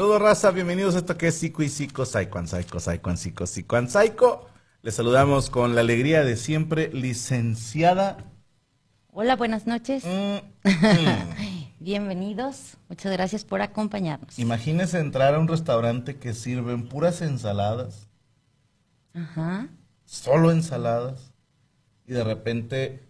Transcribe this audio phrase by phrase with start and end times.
[0.00, 0.50] Saludos, raza.
[0.50, 4.48] Bienvenidos a esto que es Psico y Psico, Psycho Psycho, Psycho Psycho and Psycho.
[4.80, 8.16] Les saludamos con la alegría de siempre, licenciada.
[9.12, 10.02] Hola, buenas noches.
[10.06, 11.74] Mm, mm.
[11.80, 12.78] Bienvenidos.
[12.88, 14.38] Muchas gracias por acompañarnos.
[14.38, 18.08] Imagínese entrar a un restaurante que sirven puras ensaladas,
[19.12, 19.68] Ajá.
[20.06, 21.34] solo ensaladas,
[22.06, 23.06] y de repente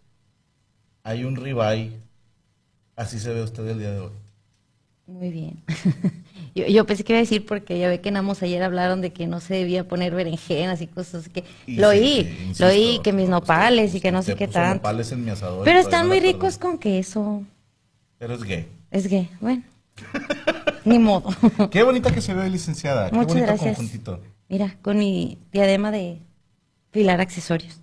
[1.05, 2.01] hay un ribeye.
[2.97, 4.13] Así se ve usted el día de hoy.
[5.07, 5.63] Muy bien.
[6.55, 9.01] yo, yo pensé que iba a decir porque ya ve que en Amos ayer hablaron
[9.01, 13.01] de que no se debía poner berenjenas y cosas que Y lo oí, lo oí
[13.03, 14.77] que mis usted- nopales y que no sé qué tanto.
[14.77, 17.43] nopales en mi asador y Pero están muy ricos con queso.
[18.19, 18.69] Pero es gay.
[18.91, 19.63] Es gay, bueno.
[20.85, 21.29] Ni modo.
[21.71, 23.11] Qué bonita que se ve, licenciada.
[23.11, 23.77] Qué Muchas bonito gracias.
[23.77, 24.21] conjuntito.
[24.49, 26.19] Mira, con mi diadema de
[26.91, 27.79] filar accesorios.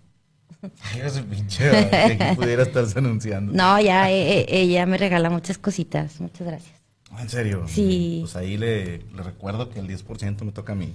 [0.82, 3.54] Ay, ese pinche, que aquí pudiera estarse anunciando.
[3.54, 6.20] No, ya eh, eh, ella me regala muchas cositas.
[6.20, 6.74] Muchas gracias.
[7.20, 7.64] ¿En serio?
[7.68, 8.18] Sí.
[8.22, 10.94] Pues ahí le, le recuerdo que el 10% me toca a mí.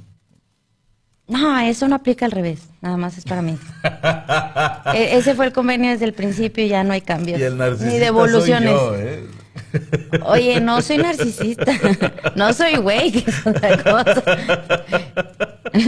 [1.28, 3.56] No, eso no aplica al revés, nada más es para mí.
[4.94, 7.38] E- ese fue el convenio desde el principio y ya no hay cambios.
[7.40, 8.70] Y el Ni devoluciones.
[8.78, 9.26] soy yo, ¿eh?
[10.26, 11.72] Oye, no soy narcisista.
[12.36, 14.22] No soy güey, que es otra cosa.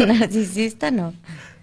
[0.06, 1.12] Narcisista no.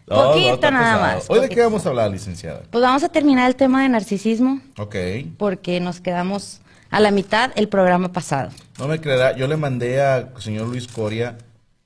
[0.06, 1.02] Poquito nada pesado.
[1.02, 1.30] más.
[1.30, 2.64] ¿Hoy de qué vamos a hablar, licenciada?
[2.70, 4.96] Pues vamos a terminar el tema de narcisismo Ok.
[5.38, 6.60] porque nos quedamos
[6.92, 8.52] a la mitad el programa pasado.
[8.78, 11.38] No me creerá, yo le mandé a señor Luis Coria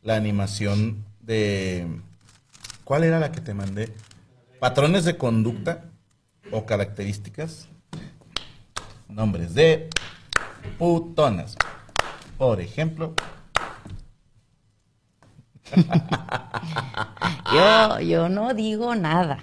[0.03, 1.87] la animación de...
[2.83, 3.93] ¿Cuál era la que te mandé?
[4.59, 5.85] Patrones de conducta
[6.51, 7.67] o características.
[9.07, 9.89] Nombres de
[10.77, 11.55] putonas.
[12.37, 13.13] Por ejemplo,
[17.53, 19.39] Yo, yo no digo nada.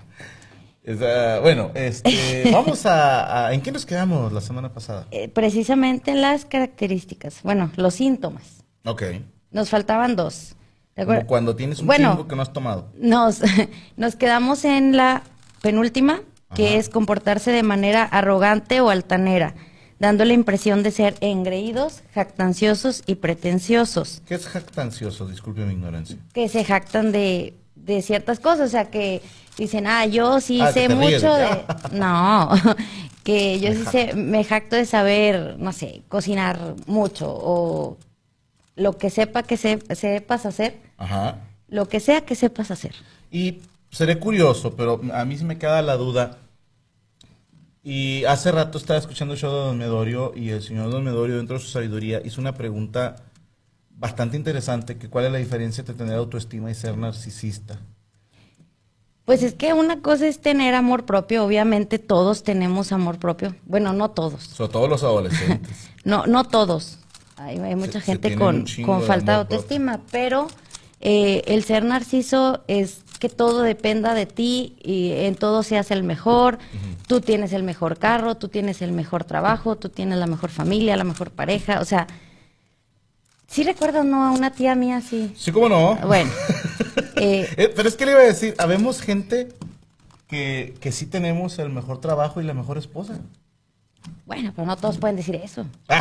[0.85, 5.07] Esa- bueno, este, vamos a, a- ¿En qué nos quedamos la semana pasada?
[5.11, 8.65] Eh, precisamente las características, bueno, los síntomas.
[8.85, 9.03] Ok.
[9.51, 10.55] Nos faltaban dos.
[10.95, 12.91] ¿Te Como cuando tienes un Bueno, que no has tomado.
[12.99, 13.41] Nos,
[13.97, 15.23] nos quedamos en la
[15.63, 16.21] penúltima,
[16.55, 19.55] que es comportarse de manera arrogante o altanera,
[19.99, 25.27] dando la impresión de ser engreídos, jactanciosos y pretenciosos, ¿Qué es jactancioso?
[25.29, 26.19] Disculpe mi ignorancia.
[26.35, 29.21] que se jactan de, de ciertas cosas, o sea, que
[29.59, 31.49] dicen, ah, yo sí Ah, sé ríes mucho de
[31.93, 32.51] No,
[33.25, 37.97] que yo Me sí sé, me jacto de saber, no sé, cocinar mucho o
[38.77, 41.37] lo que sepa que se- sepas hacer, Ajá.
[41.69, 42.95] lo que sea que sepas hacer.
[43.31, 43.59] Y
[43.91, 46.39] seré curioso, pero a mí sí me queda la duda.
[47.85, 51.37] Y hace rato estaba escuchando el show de Don Medorio y el señor Don Medorio,
[51.37, 53.17] dentro de su sabiduría, hizo una pregunta
[54.03, 57.79] bastante interesante, que cuál es la diferencia entre tener autoestima y ser narcisista.
[59.25, 63.55] Pues es que una cosa es tener amor propio, obviamente todos tenemos amor propio.
[63.65, 64.43] Bueno, no todos.
[64.43, 65.89] Sobre todo los adolescentes.
[66.05, 66.99] No, no todos.
[67.37, 69.57] hay, hay mucha Se- gente con, con falta de propio.
[69.57, 70.49] autoestima, pero
[71.01, 76.03] eh, el ser narciso es que todo dependa de ti y en todo seas el
[76.03, 76.59] mejor.
[77.07, 80.97] Tú tienes el mejor carro, tú tienes el mejor trabajo, tú tienes la mejor familia,
[80.97, 81.81] la mejor pareja.
[81.81, 82.09] O sea,
[83.53, 85.33] sí recuerdo no a una tía mía así.
[85.37, 85.95] Sí, cómo no.
[86.07, 86.31] Bueno,
[87.17, 89.49] eh, Eh, pero es que le iba a decir, habemos gente
[90.27, 93.19] que, que sí tenemos el mejor trabajo y la mejor esposa.
[94.27, 95.67] bueno, pero no todos pueden decir eso.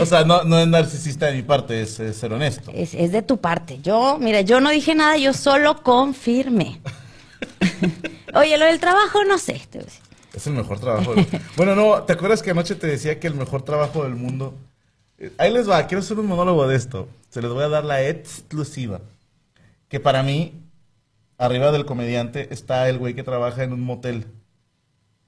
[0.00, 2.70] O sea, no, no es narcisista de mi parte, es, es ser honesto.
[2.74, 3.78] Es, es de tu parte.
[3.82, 6.80] Yo, mira, yo no dije nada, yo solo confirmé.
[8.34, 9.60] Oye, lo del trabajo, no sé.
[10.34, 11.14] Es el mejor trabajo.
[11.14, 14.54] del- Bueno, no, ¿te acuerdas que anoche te decía que el mejor trabajo del mundo?
[15.18, 17.08] Eh, Ahí les va, quiero hacer un monólogo de esto.
[17.30, 19.00] Se les voy a dar la exclusiva.
[19.88, 20.54] Que para mí,
[21.38, 24.26] arriba del comediante, está el güey que trabaja en un motel.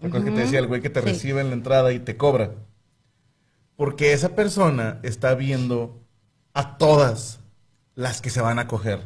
[0.00, 1.06] ¿Te acuerdas que te decía el güey que te Sí.
[1.06, 2.52] recibe en la entrada y te cobra?
[3.76, 6.00] Porque esa persona está viendo
[6.54, 7.40] a todas
[7.94, 9.00] las que se van a coger.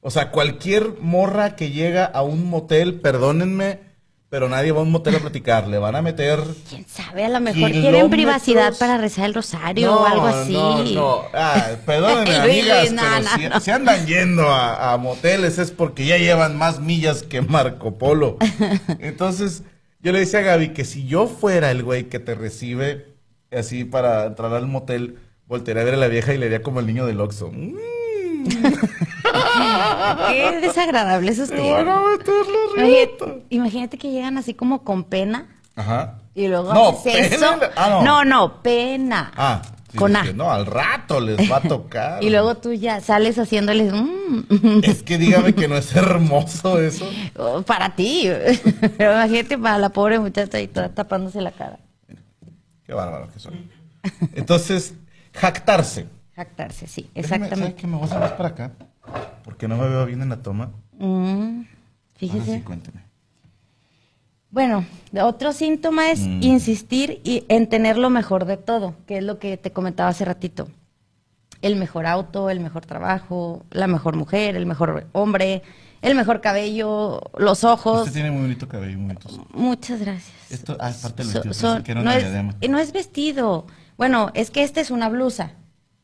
[0.00, 3.80] O sea, cualquier morra que llega a un motel, perdónenme,
[4.28, 5.68] pero nadie va a un motel a platicar.
[5.68, 6.40] Le van a meter.
[6.68, 7.24] ¿Quién sabe?
[7.24, 10.52] A lo mejor quieren privacidad para rezar el rosario o algo así.
[10.52, 11.22] No, no.
[11.32, 13.60] Ah, perdónenme, amigas, no, pero no, si, no.
[13.60, 18.38] si andan yendo a, a moteles es porque ya llevan más millas que Marco Polo.
[18.98, 19.62] Entonces,
[20.00, 23.14] yo le decía a Gaby que si yo fuera el güey que te recibe
[23.50, 26.80] así para entrar al motel, voltearía a ver a la vieja y le haría como
[26.80, 27.50] el niño del Oxxo.
[27.52, 27.76] Mm,
[30.28, 31.56] Qué desagradable es usted.
[31.56, 32.34] te van a meter
[33.26, 35.46] la Imagínate, que llegan así como con pena
[35.76, 36.18] Ajá.
[36.34, 37.26] y luego No, pena.
[37.26, 37.46] eso.
[37.76, 38.02] Ah, no.
[38.02, 39.32] no, no, pena.
[39.36, 40.24] Ah, sí, con A.
[40.32, 42.22] no, al rato les va a tocar.
[42.24, 47.08] Y luego tú ya sales haciéndoles mm, Es que dígame que no es hermoso eso.
[47.36, 48.28] oh, para ti.
[48.98, 51.78] Pero imagínate para la pobre muchacha ahí toda tapándose la cara.
[52.86, 53.54] Qué bárbaro que son.
[54.34, 54.94] Entonces,
[55.32, 56.06] jactarse.
[56.36, 57.80] Jactarse, sí, Déjame, ¿sabes exactamente.
[57.80, 57.86] qué?
[57.86, 58.72] Me voy a más para acá.
[59.44, 60.70] Porque no me veo bien en la toma.
[60.98, 61.66] Mm, Ahora
[62.16, 62.56] fíjese.
[62.56, 63.02] sí, cuénteme.
[64.50, 64.84] Bueno,
[65.22, 66.42] otro síntoma es Mm.
[66.42, 70.24] insistir y- en tener lo mejor de todo, que es lo que te comentaba hace
[70.24, 70.68] ratito.
[71.60, 75.62] El mejor auto, el mejor trabajo, la mejor mujer, el mejor hombre,
[76.02, 78.00] el mejor cabello, los ojos.
[78.00, 79.46] Usted tiene muy bonito cabello, muy bonito.
[79.54, 80.32] Muchas gracias.
[80.50, 81.82] Esto, ah, es parte del vestido.
[81.82, 82.16] que era no, una
[82.60, 83.66] es, no es vestido.
[83.96, 85.52] Bueno, es que este es una blusa,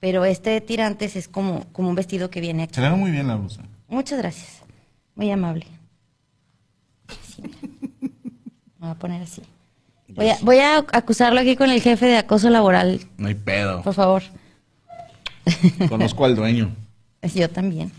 [0.00, 2.74] pero este de tirantes es como, como un vestido que viene aquí.
[2.74, 3.62] Se le ve muy bien la blusa.
[3.88, 4.62] Muchas gracias.
[5.14, 5.66] Muy amable.
[7.28, 7.56] Sí, mira.
[8.00, 9.42] Me voy a poner así.
[10.08, 13.82] Voy a, voy a acusarlo aquí con el jefe de acoso laboral, No hay pedo.
[13.82, 14.22] por favor.
[15.88, 16.74] Conozco al dueño.
[17.34, 17.92] Yo también.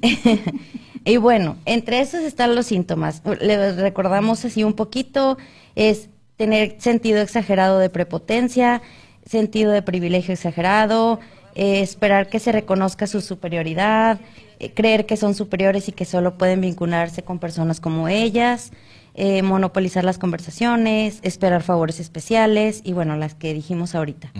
[1.04, 3.22] y bueno, entre esos están los síntomas.
[3.40, 5.36] Le recordamos así un poquito,
[5.74, 8.82] es tener sentido exagerado de prepotencia,
[9.24, 11.20] sentido de privilegio exagerado,
[11.54, 14.20] eh, esperar que se reconozca su superioridad,
[14.58, 18.72] eh, creer que son superiores y que solo pueden vincularse con personas como ellas,
[19.14, 24.32] eh, monopolizar las conversaciones, esperar favores especiales y bueno, las que dijimos ahorita.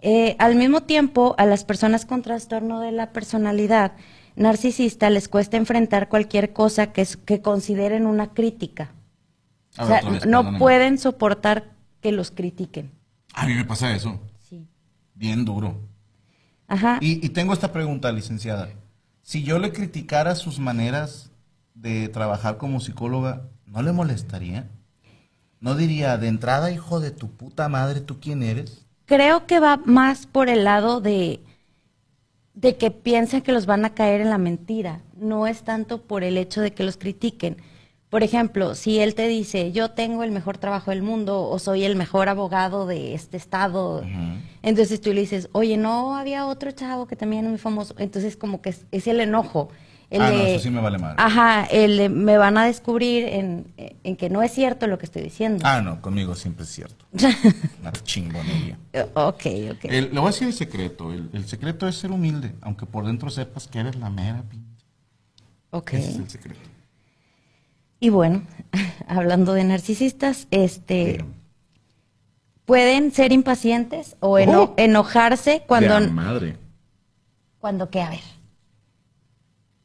[0.00, 3.92] Eh, al mismo tiempo, a las personas con trastorno de la personalidad
[4.36, 7.06] narcisista les cuesta enfrentar cualquier cosa que,
[7.42, 8.92] consideren una crítica.
[9.76, 10.58] A o sea, vez, no perdóname.
[10.58, 11.70] pueden soportar
[12.00, 12.92] que los critiquen.
[13.34, 14.20] A mí me pasa eso.
[14.40, 14.66] Sí.
[15.14, 15.80] Bien duro.
[16.66, 16.98] Ajá.
[17.00, 18.68] Y, y tengo esta pregunta, licenciada.
[19.22, 21.30] Si yo le criticara sus maneras
[21.74, 24.68] de trabajar como psicóloga, ¿no le molestaría?
[25.60, 28.86] ¿No diría, de entrada, hijo de tu puta madre, tú quién eres?
[29.06, 31.40] Creo que va más por el lado de,
[32.54, 35.00] de que piensan que los van a caer en la mentira.
[35.16, 37.56] No es tanto por el hecho de que los critiquen.
[38.10, 41.84] Por ejemplo, si él te dice, yo tengo el mejor trabajo del mundo o soy
[41.84, 44.02] el mejor abogado de este estado,
[44.62, 47.94] entonces tú le dices, oye, no había otro chavo que también es muy famoso.
[47.98, 49.68] Entonces como que es, es el enojo.
[50.10, 51.16] El Ah, no, eso sí me vale madre.
[51.18, 55.04] Ajá, el de, me van a descubrir en, en que no es cierto lo que
[55.04, 55.62] estoy diciendo.
[55.66, 57.04] Ah, no, conmigo siempre es cierto.
[57.82, 58.78] Una chingonería.
[59.12, 59.84] ok, ok.
[59.84, 61.12] El- le voy a decir el secreto.
[61.12, 64.86] El, el secreto es ser humilde, aunque por dentro sepas que eres la mera pinche.
[65.72, 65.92] ok.
[65.92, 66.60] Ese es el secreto.
[68.00, 68.42] Y bueno,
[69.08, 71.24] hablando de narcisistas, este
[72.64, 74.74] pueden ser impacientes o eno- Oh.
[74.76, 76.56] enojarse cuando De madre.
[77.58, 78.20] cuando qué, a ver.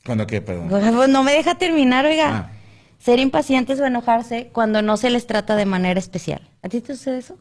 [0.05, 0.67] ¿Cuándo qué, perdón?
[0.69, 2.37] Pues No me deja terminar, oiga.
[2.37, 2.51] Ah.
[2.99, 6.41] Ser impacientes o enojarse cuando no se les trata de manera especial.
[6.61, 7.37] ¿A ti te sucede eso?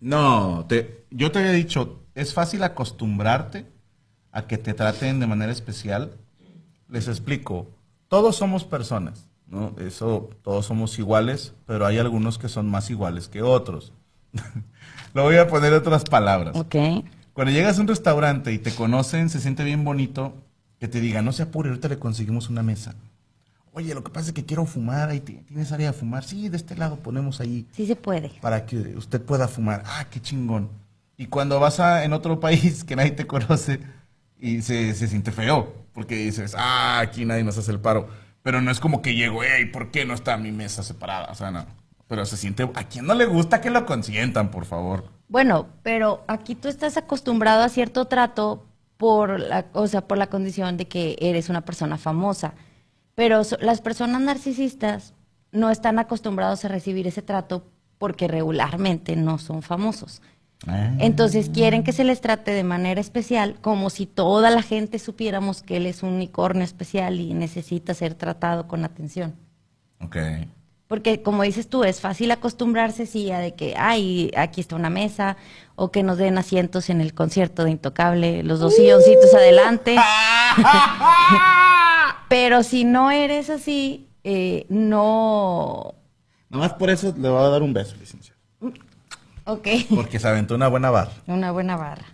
[0.00, 3.66] No, te, yo te había dicho, es fácil acostumbrarte
[4.32, 6.18] a que te traten de manera especial.
[6.88, 7.70] Les explico,
[8.08, 9.74] todos somos personas, ¿no?
[9.80, 13.92] Eso, todos somos iguales, pero hay algunos que son más iguales que otros.
[15.14, 16.56] Lo voy a poner en otras palabras.
[16.56, 16.74] Ok.
[17.32, 20.34] Cuando llegas a un restaurante y te conocen, se siente bien bonito
[20.78, 22.94] que te digan, no se apure, ahorita le conseguimos una mesa.
[23.72, 26.22] Oye, lo que pasa es que quiero fumar, ahí ti- tienes área de fumar.
[26.24, 28.30] Sí, de este lado ponemos ahí Sí se puede.
[28.40, 29.82] para que usted pueda fumar.
[29.86, 30.68] Ah, qué chingón.
[31.16, 33.80] Y cuando vas a, en otro país que nadie te conoce
[34.40, 38.08] y se, se siente feo, porque dices, ah, aquí nadie nos hace el paro.
[38.44, 41.32] Pero no es como que llego, hey, ¿por qué no está mi mesa separada?
[41.32, 41.64] O sea, no.
[42.06, 45.08] Pero se siente, ¿a quién no le gusta que lo consientan, por favor?
[45.28, 48.66] Bueno, pero aquí tú estás acostumbrado a cierto trato
[48.98, 52.52] por la, o sea, por la condición de que eres una persona famosa.
[53.14, 55.14] Pero las personas narcisistas
[55.50, 57.64] no están acostumbrados a recibir ese trato
[57.96, 60.20] porque regularmente no son famosos.
[60.98, 65.62] Entonces quieren que se les trate de manera especial, como si toda la gente supiéramos
[65.62, 69.34] que él es un unicornio especial y necesita ser tratado con atención.
[70.00, 70.16] Ok.
[70.86, 74.90] Porque como dices tú, es fácil acostumbrarse, sí, a de que, ay, aquí está una
[74.90, 75.36] mesa,
[75.76, 79.96] o que nos den asientos en el concierto de Intocable, los dos silloncitos adelante.
[82.28, 85.94] Pero si no eres así, eh, no...
[86.48, 88.33] Nomás por eso le voy a dar un beso, licenciado.
[89.44, 91.12] Ok, Porque se aventó una buena barra.
[91.26, 92.06] una buena barra.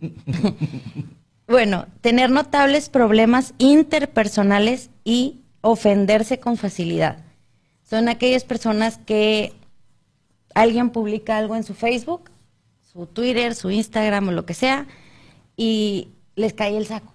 [1.46, 7.18] bueno, tener notables problemas interpersonales y ofenderse con facilidad.
[7.82, 9.52] Son aquellas personas que
[10.54, 12.30] alguien publica algo en su Facebook,
[12.92, 14.86] su Twitter, su Instagram o lo que sea,
[15.56, 17.12] y les cae el saco.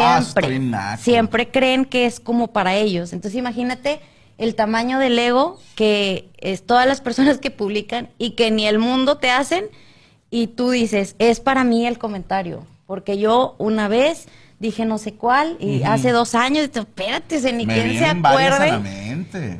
[0.00, 0.60] Ah, Siempre.
[0.98, 3.12] siempre creen que es como para ellos.
[3.12, 4.00] Entonces imagínate
[4.38, 8.78] el tamaño del ego que es todas las personas que publican y que ni el
[8.78, 9.66] mundo te hacen
[10.30, 12.66] y tú dices, es para mí el comentario.
[12.86, 14.26] Porque yo una vez
[14.58, 18.70] dije no sé cuál y hace dos años, espérate, se- ni Me quien se acuerde.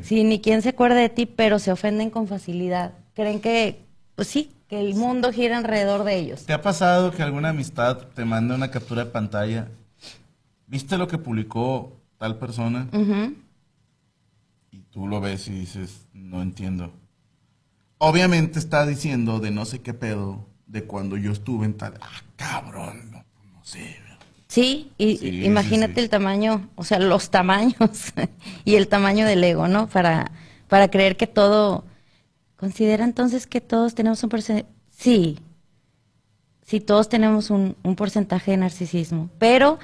[0.03, 2.93] Sí, ni quien se acuerde de ti, pero se ofenden con facilidad.
[3.13, 3.79] Creen que,
[4.15, 6.45] pues sí, que el mundo gira alrededor de ellos.
[6.45, 9.67] ¿Te ha pasado que alguna amistad te manda una captura de pantalla?
[10.67, 12.87] ¿Viste lo que publicó tal persona?
[14.95, 16.93] Tú lo ves y dices, no entiendo.
[17.97, 21.95] Obviamente está diciendo de no sé qué pedo, de cuando yo estuve en tal...
[21.99, 23.97] Ah, cabrón, no, no sé.
[24.47, 25.99] Sí, y Sí, imagínate sí.
[25.99, 28.13] el tamaño, o sea, los tamaños
[28.63, 29.87] y el tamaño del ego, ¿no?
[29.89, 30.31] Para,
[30.69, 31.83] para creer que todo...
[32.55, 34.69] ¿Considera entonces que todos tenemos un porcentaje?
[34.89, 35.39] Sí,
[36.65, 39.77] sí, todos tenemos un, un porcentaje de narcisismo, pero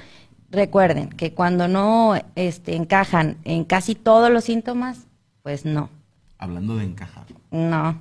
[0.52, 5.06] recuerden que cuando no este, encajan en casi todos los síntomas,
[5.42, 5.88] pues no,
[6.38, 7.24] Hablando de encajar.
[7.50, 8.00] no.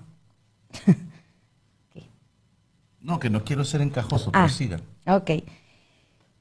[3.04, 4.44] No, que no quiero ser encajoso, Ah.
[4.44, 4.80] pero siga.
[5.08, 5.32] Ok.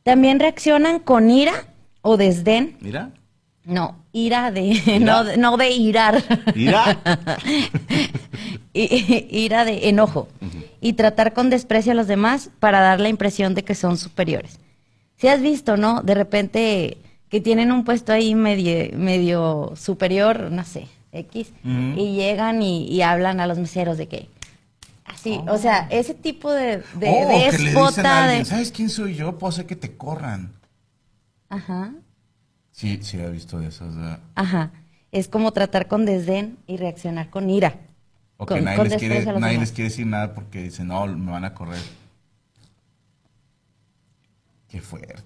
[0.03, 1.53] También reaccionan con ira
[2.03, 3.13] o desdén Mira,
[3.65, 6.23] No, ira de, no, de- no de irar.
[6.55, 6.99] mira.
[8.75, 10.29] I- ira de enojo.
[10.83, 14.59] Y tratar con desprecio a los demás para dar la impresión de que son superiores.
[15.21, 16.01] Si has visto, ¿no?
[16.01, 16.97] De repente
[17.29, 23.03] que tienen un puesto ahí medio, medio superior, no sé, X, y llegan y, y
[23.03, 24.29] hablan a los meseros de que.
[25.05, 28.45] Así, o sea, ese tipo de, de oh, que le dicen déspota a alguien, de.
[28.47, 29.37] ¿sabes quién soy yo?
[29.39, 30.53] Puedo hacer que te corran.
[31.51, 31.93] Ajá.
[32.71, 33.59] Sí, sí, he visto.
[33.59, 34.71] O, sea, Ajá.
[35.13, 37.75] Es como tratar con desdén y reaccionar con ira.
[38.39, 41.45] o que nadie, les quiere, nadie les quiere decir nada porque dicen, no, me van
[41.45, 41.81] a correr.
[44.71, 45.23] Qué fuerte.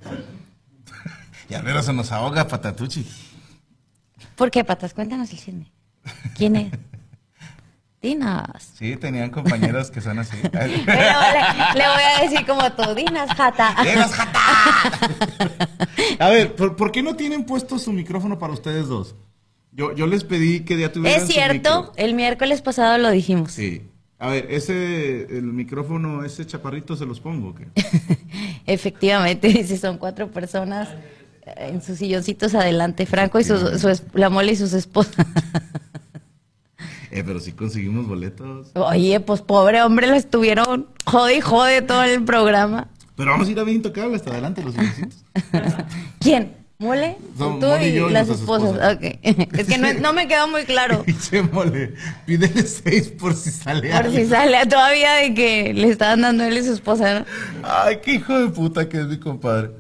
[1.49, 3.07] y al menos se nos ahoga Patatuchi.
[4.37, 4.95] ¿Por qué, Patas?
[4.95, 5.71] Cuéntanos el chisme.
[6.37, 6.73] ¿Quién es?
[8.03, 8.43] Dinos.
[8.79, 10.37] Sí, tenían compañeros que son así.
[10.53, 13.75] Pero le, le voy a decir como tú, dinos, jata.
[13.83, 14.41] ¡Dinos, jata!
[16.19, 19.15] A ver, ¿por, por qué no tienen puesto su micrófono para ustedes dos?
[19.73, 21.93] Yo, yo les pedí que ya tuvieran Es su cierto, micro.
[21.97, 23.53] el miércoles pasado lo dijimos.
[23.53, 23.89] Sí.
[24.19, 27.67] A ver, ese, el micrófono, ese chaparrito, ¿se los pongo o qué?
[28.67, 30.89] Efectivamente, dice, son cuatro personas
[31.57, 33.07] en sus silloncitos adelante.
[33.07, 35.27] Franco y su, su la mole y sus esposas.
[37.11, 38.73] Eh, pero sí conseguimos boletos.
[38.75, 42.89] Oye, pues pobre hombre, lo estuvieron jode y jode todo el programa.
[43.15, 45.25] Pero vamos a ir a ver Intocable hasta adelante, los silloncitos.
[46.19, 46.64] ¿Quién?
[46.79, 47.17] ¿Mole?
[47.39, 48.71] Tú Mole y y, yo y las esposas.
[48.73, 48.95] esposas.
[48.97, 49.03] Ok.
[49.59, 51.03] Es que no, no me quedó muy claro.
[51.07, 51.95] Dice mole,
[52.27, 56.59] pídele seis por si sale Por si sale todavía de que le estaban dando él
[56.59, 57.27] y su esposa, ¿no?
[57.63, 59.71] Ay, qué hijo de puta que es mi compadre.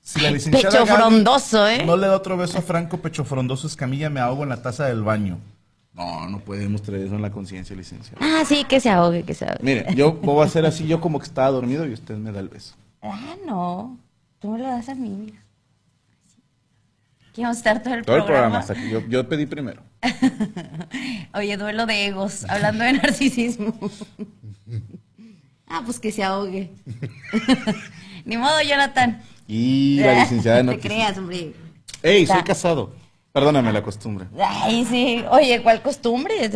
[0.00, 1.82] Si la licenciada Pecho Gaby frondoso, ¿eh?
[1.86, 4.84] No le da otro beso a Franco, pecho frondoso, escamilla, me ahogo en la taza
[4.84, 5.38] del baño.
[5.94, 8.18] No, no podemos traer eso en la conciencia, licenciada.
[8.20, 9.60] Ah, sí, que se ahogue, que se ahogue.
[9.62, 12.40] Mire, yo voy a hacer así, yo como que estaba dormido y usted me da
[12.40, 12.74] el beso.
[13.00, 13.96] Ah, no.
[14.40, 15.43] Tú me lo das a mí, mira.
[17.34, 18.60] Aquí vamos a estar todo el Todo el programa.
[18.64, 19.82] programa, yo, yo pedí primero.
[21.34, 23.74] Oye, duelo de egos, hablando de narcisismo.
[25.66, 26.70] ah, pues que se ahogue.
[28.24, 29.20] Ni modo, Jonathan.
[29.48, 31.54] Y la licenciada no te creas, hombre.
[32.04, 32.94] ¡Ey, soy casado!
[33.32, 34.26] Perdóname la costumbre.
[34.40, 35.24] Ay, sí.
[35.28, 36.48] Oye, ¿cuál costumbre?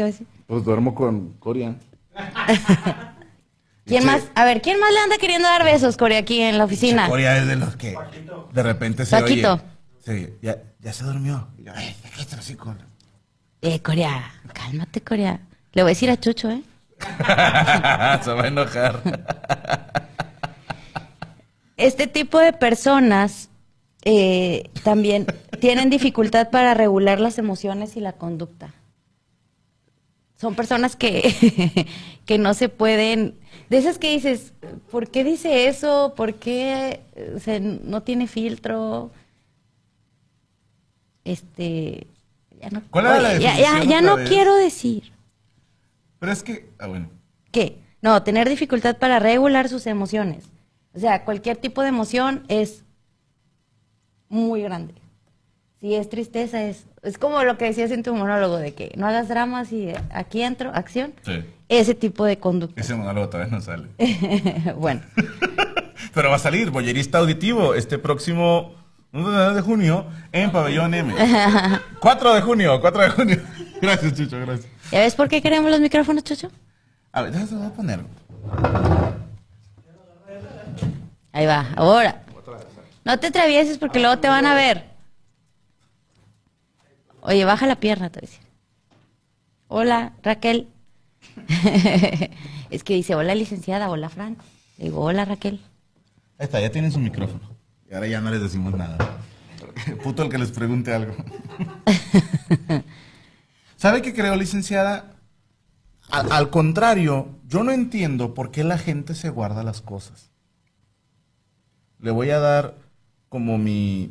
[0.47, 1.75] Pues duermo con Coria.
[3.85, 4.06] ¿Quién Sí.
[4.06, 4.23] más?
[4.37, 7.08] A ver, ¿quién más le anda queriendo dar besos, Corea, aquí en la oficina?
[7.08, 7.97] Coria es de los que
[8.52, 9.54] de repente se Paquito.
[9.54, 9.77] oye.
[10.09, 11.49] Sí, ya, ya se durmió.
[11.59, 12.79] Y yo, ¡ay, déjate así con...
[13.61, 15.38] Eh, Corea, cálmate, Corea.
[15.73, 16.62] Le voy a decir a Chucho, ¿eh?
[16.99, 19.03] se va a enojar.
[21.77, 23.50] Este tipo de personas
[24.05, 25.27] eh, también
[25.61, 28.73] tienen dificultad para regular las emociones y la conducta.
[30.37, 31.87] Son personas que,
[32.25, 33.35] que no se pueden,
[33.69, 34.55] de esas que dices,
[34.91, 36.15] ¿por qué dice eso?
[36.17, 39.11] ¿Por qué eh, se- no tiene filtro?
[41.28, 42.06] Este,
[42.58, 44.28] ya no, ¿Cuál era la ya, no vez?
[44.28, 45.12] quiero decir.
[46.18, 47.11] Pero es que, ah, bueno.
[47.52, 47.78] ¿Qué?
[48.00, 50.44] No, tener dificultad para regular sus emociones.
[50.94, 52.85] O sea, cualquier tipo de emoción es
[54.28, 54.94] muy grande.
[55.80, 59.06] Si es tristeza, es, es como lo que decías en tu monólogo, de que no
[59.06, 61.12] hagas dramas y aquí entro, acción.
[61.23, 61.44] Sí.
[61.68, 62.80] Ese tipo de conducta.
[62.80, 63.88] Ese monólogo todavía no sale.
[64.76, 65.02] bueno,
[66.14, 68.75] Pero va a salir, Boyerista Auditivo, este próximo
[69.12, 71.15] 9 de junio en Pabellón M.
[72.00, 73.43] 4 de junio, 4 de junio.
[73.81, 74.69] Gracias, Chucho, gracias.
[74.91, 76.50] ¿ya ves por qué queremos los micrófonos, Chucho?
[77.12, 78.00] A ver, déjame voy a poner.
[81.33, 82.23] Ahí va, ahora.
[83.05, 84.85] No te atravieses porque luego te van a ver.
[87.21, 88.47] Oye, baja la pierna, te voy a decir.
[89.69, 90.69] Hola, Raquel.
[92.71, 94.37] es que dice, hola, licenciada, hola, Fran.
[94.77, 95.61] Le digo, hola, Raquel.
[96.38, 97.58] Ahí está, ya tienen su micrófono.
[97.90, 99.18] Y ahora ya no les decimos nada.
[100.02, 101.14] Puto el que les pregunte algo.
[103.76, 105.14] ¿Sabe qué creo, licenciada?
[106.11, 110.30] Al, al contrario, yo no entiendo por qué la gente se guarda las cosas.
[112.00, 112.75] Le voy a dar
[113.28, 114.10] como mi,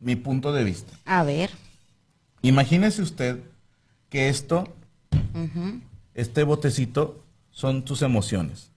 [0.00, 0.92] mi punto de vista.
[1.04, 1.50] A ver.
[2.42, 3.40] Imagínese usted
[4.08, 4.68] que esto,
[6.14, 8.72] este botecito, son tus emociones.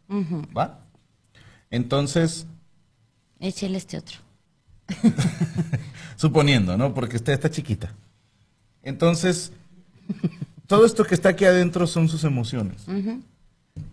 [0.56, 0.80] ¿Va?
[1.72, 2.48] Entonces,
[3.46, 4.18] Échale este otro.
[6.16, 6.96] suponiendo, ¿no?
[6.96, 7.94] Porque usted está chiquita.
[8.82, 9.52] Entonces,
[10.66, 12.86] todo esto que está aquí adentro son sus emociones.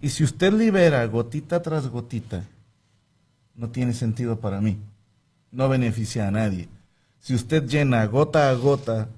[0.00, 2.44] Y si usted libera gotita tras gotita,
[3.54, 4.78] no tiene sentido para mí.
[5.50, 6.68] No beneficia a nadie.
[7.20, 9.08] Si usted llena gota a gota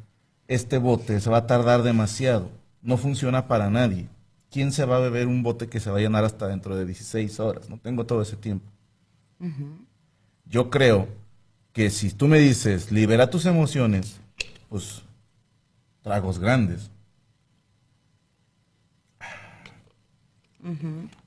[0.49, 2.51] este bote, se va a tardar demasiado.
[2.83, 4.09] No funciona para nadie.
[4.51, 6.87] ¿Quién se va a beber un bote que se va a llenar hasta dentro de
[6.87, 7.71] 16 horas?
[7.71, 8.67] No tengo todo ese tiempo.
[10.45, 11.09] Yo creo
[11.73, 14.21] que si tú me dices, libera tus emociones,
[14.69, 15.03] pues
[16.03, 16.91] tragos grandes.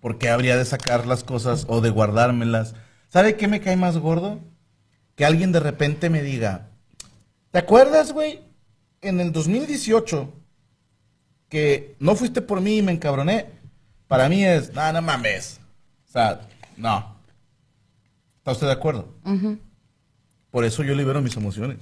[0.02, 2.76] ¿Por qué habría de sacar las cosas o de guardármelas?
[3.10, 4.40] ¿Sabe qué me cae más gordo?
[5.16, 6.70] Que alguien de repente me diga,
[7.52, 8.42] ¿te acuerdas, güey?
[9.02, 10.34] En el 2018,
[11.50, 13.48] que no fuiste por mí y me encabroné.
[14.08, 15.60] Para mí es, no, no mames.
[16.08, 16.42] O sea,
[16.78, 17.17] no.
[18.48, 19.10] ¿Está usted de acuerdo?
[20.52, 21.80] Por eso yo libero mis emociones.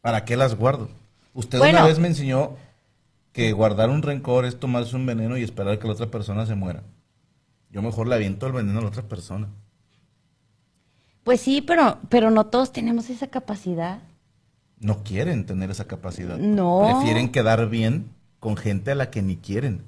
[0.00, 0.88] ¿Para qué las guardo?
[1.32, 1.78] Usted Bueno.
[1.78, 2.56] una vez me enseñó
[3.32, 6.56] que guardar un rencor es tomarse un veneno y esperar que la otra persona se
[6.56, 6.82] muera.
[7.70, 9.46] Yo mejor le aviento el veneno a la otra persona.
[11.22, 14.00] Pues sí, pero, pero no todos tenemos esa capacidad.
[14.80, 16.36] No quieren tener esa capacidad.
[16.36, 16.82] No.
[16.84, 19.84] Prefieren quedar bien con gente a la que ni quieren.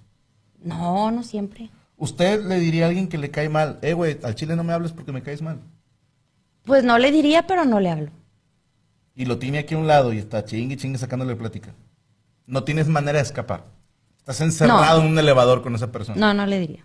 [0.62, 1.70] No, no siempre.
[2.00, 4.72] Usted le diría a alguien que le cae mal, eh, güey, al chile no me
[4.72, 5.60] hables porque me caes mal.
[6.64, 8.10] Pues no le diría, pero no le hablo.
[9.14, 11.74] Y lo tiene aquí a un lado y está chingue chingue sacándole plática.
[12.46, 13.64] No tienes manera de escapar.
[14.16, 15.04] Estás encerrado No.
[15.06, 16.18] en un elevador con esa persona.
[16.18, 16.84] No, no le diría.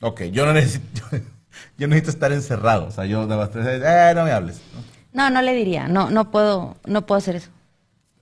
[0.00, 1.02] Ok, yo no necesito,
[1.78, 2.86] yo necesito estar encerrado.
[2.86, 4.60] O sea, yo más, eh, no me hables.
[4.74, 5.24] ¿no?
[5.24, 5.86] No, no le diría.
[5.86, 7.50] No, no puedo, no puedo hacer eso.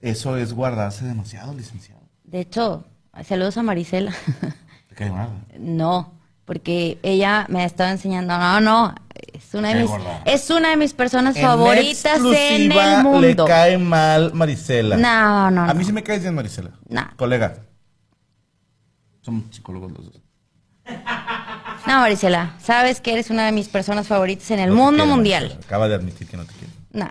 [0.03, 2.03] Eso es guardarse demasiado, licenciado.
[2.25, 2.85] De hecho,
[3.25, 4.13] saludos a Marisela.
[4.91, 5.31] Te cae mal.
[5.59, 6.13] no,
[6.49, 8.37] porque ella me ha estado enseñando.
[8.39, 8.95] No, no,
[9.35, 10.23] es una de Qué mis, gorda.
[10.25, 13.21] es una de mis personas En favoritas en el mundo.
[13.21, 14.97] Le cae mal Marisela.
[14.97, 15.87] No, no, A mí no.
[15.87, 16.71] sí me caes bien Marisela.
[16.89, 17.03] No.
[17.17, 17.59] Colega.
[19.21, 20.23] Somos psicólogos los dos.
[21.87, 25.43] No, Marisela, sabes que eres una de mis personas favoritas en el No mundo mundial.
[25.45, 25.67] Marisela.
[25.67, 26.73] Acaba de admitir que no te quiere.
[26.93, 27.11] No.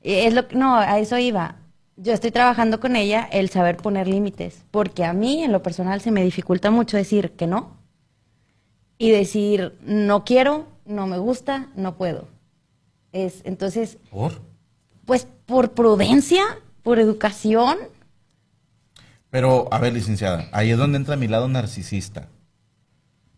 [0.00, 1.56] Es lo que- no, a eso iba.
[1.96, 6.00] Yo estoy trabajando con ella el saber poner límites, porque a mí en lo personal
[6.00, 7.76] se me dificulta mucho decir que no
[9.04, 12.26] y decir no quiero, no me gusta, no puedo.
[13.12, 14.40] Es entonces, ¿Por?
[15.04, 16.42] pues por prudencia,
[16.82, 17.76] por educación,
[19.28, 22.28] Pero, a ver, licenciada, ahí es donde entra mi lado narcisista.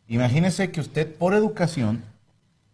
[0.07, 2.05] Imagínese que usted, por educación,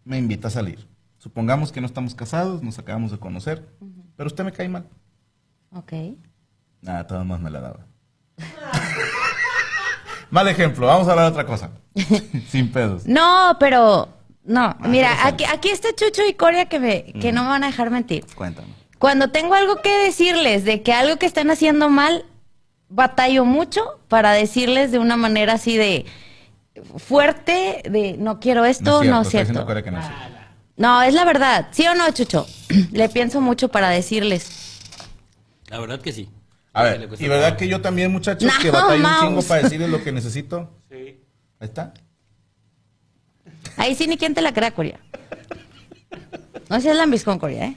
[0.05, 0.87] me invita a salir.
[1.19, 3.65] Supongamos que no estamos casados, nos acabamos de conocer,
[4.17, 4.85] pero usted me cae mal.
[5.71, 5.93] Ok.
[6.83, 7.87] Nada, todo más me la daba.
[10.33, 11.73] Mal ejemplo, vamos a hablar de otra cosa.
[12.49, 13.07] Sin pedos.
[13.07, 14.09] No, pero
[14.45, 17.65] no, Ah, mira, aquí, aquí está Chucho y Coria que, me, que no me van
[17.65, 18.25] a dejar mentir.
[18.35, 18.69] Cuéntame.
[18.99, 22.25] Cuando tengo algo que decirles de que algo que están haciendo mal,
[22.89, 26.07] batallo mucho para decirles de una manera así de
[26.97, 30.33] fuerte, de no quiero esto, no es Corea que no es cierto.
[30.79, 31.69] No, es la verdad.
[31.73, 32.47] ¿Sí o no, Chucho?
[32.93, 34.81] Le pienso mucho para decirles.
[35.69, 36.31] La verdad que sí.
[36.75, 37.59] A ver, cuesta y verdad trabajo.
[37.59, 39.21] que yo también, muchachos, que No, batallo un mouse.
[39.21, 40.71] chingo para decirles lo que necesito.
[40.91, 40.97] Sí.
[41.61, 41.93] Ahí está.
[43.77, 44.99] Ahí sí ni quién te la crea, Coria.
[46.71, 47.77] No seas lambis con Coria, ¿eh?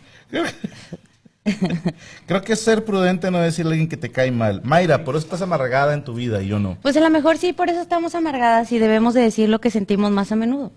[2.25, 4.61] Creo que es ser prudente no decirle a alguien que te cae mal.
[4.63, 6.77] Mayra, por eso estás amargada en tu vida y yo no.
[6.81, 9.69] Pues a lo mejor sí, por eso estamos amargadas y debemos de decir lo que
[9.69, 10.71] sentimos más a menudo.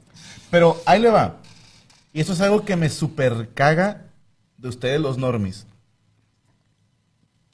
[0.51, 1.37] Pero ahí le va.
[2.13, 4.03] Y eso es algo que me super caga
[4.59, 5.67] de ustedes los normis.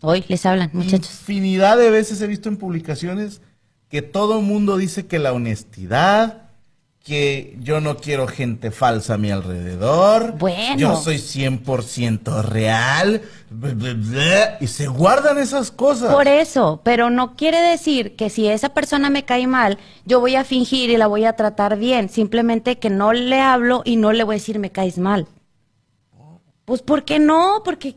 [0.07, 1.11] Hoy les hablan, muchachos.
[1.11, 3.41] Infinidad de veces he visto en publicaciones
[3.89, 6.43] que todo mundo dice que la honestidad,
[7.03, 10.37] que yo no quiero gente falsa a mi alrededor.
[10.39, 10.77] Bueno.
[10.77, 13.23] Yo soy 100% real.
[14.61, 16.13] y se guardan esas cosas.
[16.13, 20.37] Por eso, pero no quiere decir que si esa persona me cae mal, yo voy
[20.37, 22.11] a fingir y la voy a tratar bien.
[22.11, 25.29] Simplemente que no le hablo y no le voy a decir me caes mal.
[26.67, 27.63] Pues ¿por qué no?
[27.65, 27.97] Porque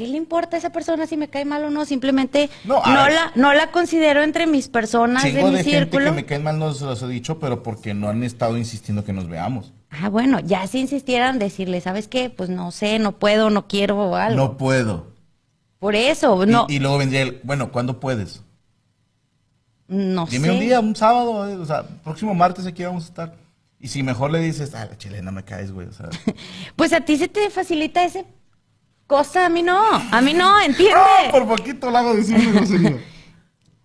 [0.00, 1.84] ¿qué le importa a esa persona si me cae mal o no?
[1.84, 6.06] Simplemente No, no, la no la considero entre mis personas de mi de gente círculo.
[6.06, 9.04] que me caen mal no se los he dicho, pero porque no han estado insistiendo
[9.04, 9.74] que nos veamos.
[9.90, 12.30] Ah, bueno, ya si insistieran decirle, ¿sabes qué?
[12.30, 14.36] Pues no sé, no puedo, no quiero o algo.
[14.36, 15.08] No puedo.
[15.78, 18.42] Por eso, Y- no, Y, luego vendría el, bueno, ¿cuándo puedes?
[19.88, 20.54] no Dime sé.
[20.54, 23.34] un día, un sábado, eh, o sea, próximo martes aquí vamos a estar.
[23.78, 26.08] Y si mejor le dices, ah, la chilena me caes, güey, o sea.
[26.76, 28.24] Pues a ti se te facilita ese
[29.10, 30.96] cosa, a mí no, a mí no, ¿entiendes?
[30.96, 31.30] ¡Ah!
[31.32, 32.96] Por poquito la hago decir una grosería.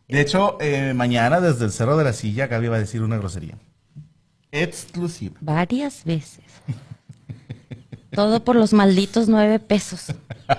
[0.08, 3.18] De hecho, eh, mañana desde el Cerro de la Silla, Gaby va a decir una
[3.18, 3.56] grosería.
[4.52, 5.36] Exclusiva.
[5.42, 6.44] Varias veces.
[8.12, 10.14] Todo por los malditos nueve pesos.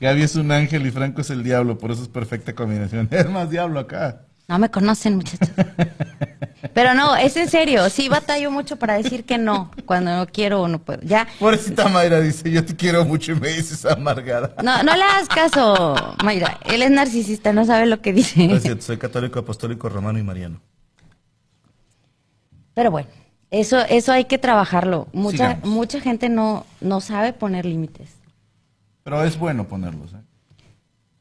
[0.00, 3.08] Gaby es un ángel y Franco es el diablo, por eso es perfecta combinación.
[3.10, 4.26] Es más diablo acá.
[4.48, 5.48] No me conocen, muchachos.
[6.74, 10.60] Pero no, es en serio, sí batallo mucho para decir que no, cuando no quiero
[10.62, 11.00] o no puedo.
[11.02, 14.54] Ya, Pobrecita Mayra dice, yo te quiero mucho y me dices amargada.
[14.62, 16.58] no, no le hagas caso, Mayra.
[16.66, 18.52] Él es narcisista, no sabe lo que No dice.
[18.52, 20.60] es cierto, soy católico, apostólico, romano y mariano.
[22.74, 23.08] Pero bueno,
[23.50, 25.08] eso, eso hay que trabajarlo.
[25.12, 25.64] Mucha, Sigamos.
[25.68, 28.10] mucha gente no, no sabe poner límites.
[29.02, 30.16] Pero es bueno ponerlos, ¿eh?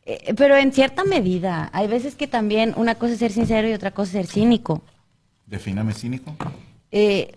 [0.05, 3.73] Eh, pero en cierta medida, hay veces que también una cosa es ser sincero y
[3.73, 4.83] otra cosa es ser cínico.
[5.49, 6.35] Defíname cínico.
[6.91, 7.35] Eh,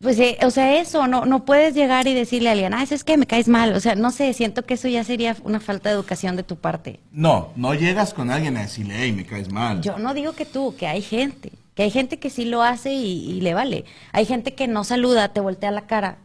[0.00, 2.94] pues, eh, o sea, eso, no, no puedes llegar y decirle a alguien, ah, eso
[2.94, 3.74] es que me caes mal.
[3.74, 6.56] O sea, no sé, siento que eso ya sería una falta de educación de tu
[6.56, 7.00] parte.
[7.12, 9.82] No, no llegas con alguien a decirle, hey, me caes mal.
[9.82, 12.92] Yo no digo que tú, que hay gente, que hay gente que sí lo hace
[12.92, 13.84] y, y le vale.
[14.12, 16.18] Hay gente que no saluda, te voltea la cara.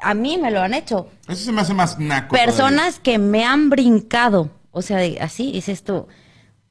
[0.00, 1.08] A mí me lo han hecho.
[1.28, 2.34] Eso se me hace más naco.
[2.34, 4.50] Personas que me han brincado.
[4.72, 6.08] O sea, así dices tú.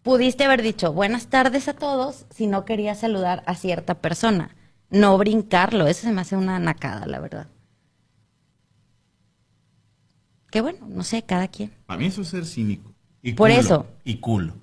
[0.04, 4.56] Pudiste haber dicho buenas tardes a todos si no querías saludar a cierta persona.
[4.90, 5.88] No brincarlo.
[5.88, 7.48] Eso se me hace una nacada, la verdad.
[10.52, 11.72] Que bueno, no sé, cada quien.
[11.86, 12.94] Para mí eso es ser cínico.
[13.22, 13.60] Y Por culo.
[13.62, 13.88] eso.
[14.04, 14.54] Y culo.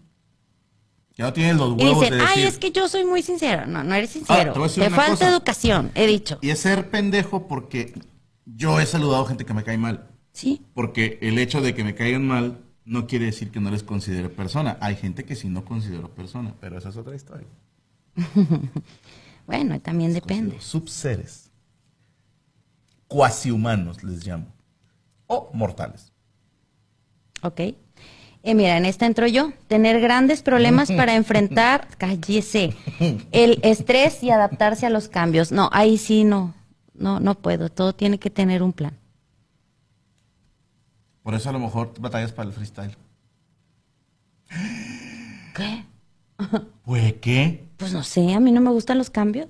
[1.16, 2.34] Ya no tienes los Y huevos dicen, de decir...
[2.38, 3.66] ay, es que yo soy muy sincero.
[3.66, 4.52] No, no eres sincero.
[4.56, 5.28] Ah, te Te falta cosa.
[5.30, 6.38] educación, he dicho.
[6.42, 7.94] Y es ser pendejo porque
[8.44, 10.06] yo he saludado gente que me cae mal.
[10.32, 10.62] Sí.
[10.74, 12.58] Porque el hecho de que me caigan mal
[12.90, 14.76] no quiere decir que no les considere persona.
[14.80, 17.46] Hay gente que sí no considero persona, pero esa es otra historia.
[19.46, 20.60] Bueno, también depende.
[20.60, 21.50] Subseres.
[23.08, 24.46] Cuasi humanos les llamo.
[25.26, 26.12] O mortales.
[27.42, 27.58] Ok.
[27.58, 29.52] Eh, mira, en esta entro yo.
[29.66, 32.76] Tener grandes problemas para enfrentar, cállese,
[33.32, 35.50] el estrés y adaptarse a los cambios.
[35.50, 36.54] No, ahí sí no.
[36.94, 37.70] No, no puedo.
[37.70, 38.99] Todo tiene que tener un plan.
[41.30, 42.96] Por eso a lo mejor batallas para el freestyle.
[45.54, 45.84] ¿Qué?
[46.84, 47.68] ¿Pues qué?
[47.76, 49.46] Pues no sé, a mí no me gustan los cambios.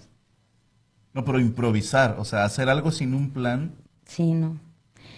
[1.14, 3.72] No, pero improvisar, o sea, hacer algo sin un plan.
[4.04, 4.58] Sí, no.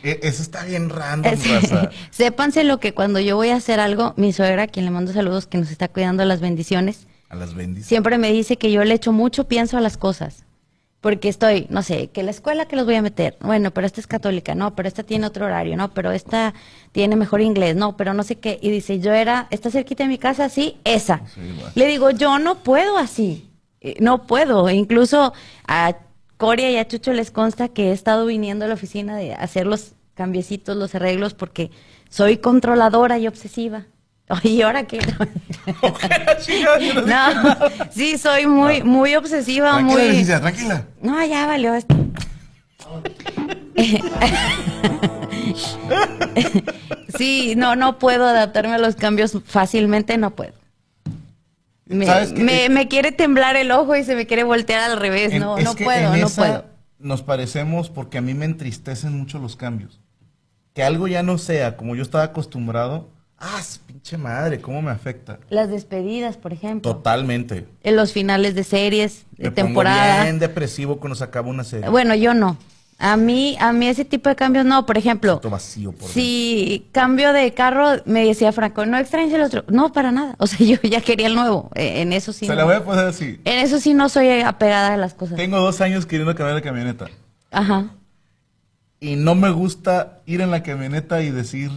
[0.05, 1.91] e- Eso está bien random, Es- raza.
[2.13, 5.49] Sépanse lo que cuando yo voy a hacer algo, mi suegra, quien le mando saludos,
[5.49, 7.89] que nos está cuidando las bendiciones, A las bendiciones.
[7.89, 10.45] siempre me dice que yo le echo mucho pienso a las cosas.
[11.03, 14.01] Porque estoy, no sé, que la escuela que los voy a meter, bueno, pero esta
[14.01, 16.55] es católica, no, pero esta tiene otro horario, no, pero esta
[16.93, 18.61] tiene mejor inglés, no, pero no sé qué.
[18.63, 21.23] Y dice, yo era, está cerquita de mi casa, sí, esa.
[21.35, 21.41] Sí.
[21.75, 24.71] Le digo, yo no puedo así, eh, no puedo.
[24.71, 25.33] Incluso
[25.67, 25.97] a
[26.37, 29.67] Coria y a Chucho les consta que he estado viniendo a la oficina de hacer
[29.67, 31.73] los cambiecitos, los arreglos, porque
[32.11, 33.87] soy controladora y obsesiva.
[34.43, 34.99] ¿y ahora qué?
[37.07, 37.57] no,
[37.91, 40.25] sí, soy muy, muy obsesiva, Tranquila, muy...
[40.25, 40.85] Tranquila.
[41.01, 41.95] No, ya valió esto.
[47.17, 50.55] sí, no, no puedo adaptarme a los cambios fácilmente, no puedo.
[51.87, 52.43] Me, ¿Sabes qué?
[52.43, 55.33] me- me quiere temblar el ojo y se me quiere voltear al revés.
[55.33, 56.65] En- no, no puedo, no puedo.
[56.99, 60.01] Nos parecemos porque a mí me entristecen mucho los cambios.
[60.75, 63.11] Que algo ya no sea como yo estaba acostumbrado.
[63.45, 65.41] Ah, pinche madre, cómo me afecta.
[65.51, 66.95] Las despedidas, por ejemplo.
[66.95, 67.67] Totalmente.
[67.83, 70.23] En los finales de series, de Me pongo temporada.
[70.23, 71.89] bien depresivo cuando se acaba una serie.
[71.89, 72.57] Bueno, yo no.
[73.01, 74.87] A mí, a mí ese tipo de cambios no.
[74.87, 79.65] Por ejemplo, vacío por si cambio de carro, me decía Franco, no extrañes el otro.
[79.67, 80.37] No, para nada.
[80.39, 81.69] O sea, yo ya quería el nuevo.
[81.75, 82.47] Eh, En eso sí.
[82.47, 82.59] Se no.
[82.59, 83.41] la voy a poner así.
[83.45, 85.37] En eso sí no soy apegada a las cosas.
[85.37, 87.07] Tengo dos años queriendo cambiar de camioneta.
[87.51, 87.87] Ajá.
[89.01, 91.73] Y no me gusta ir en la camioneta y decir.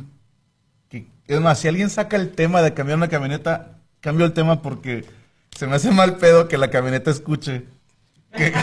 [1.27, 5.05] Es más, si alguien saca el tema de cambiar una camioneta, cambio el tema porque
[5.55, 7.65] se me hace mal pedo que la camioneta escuche.
[8.35, 8.53] Que,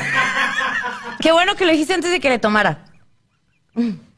[1.20, 2.84] Qué bueno que lo dijiste antes de que le tomara.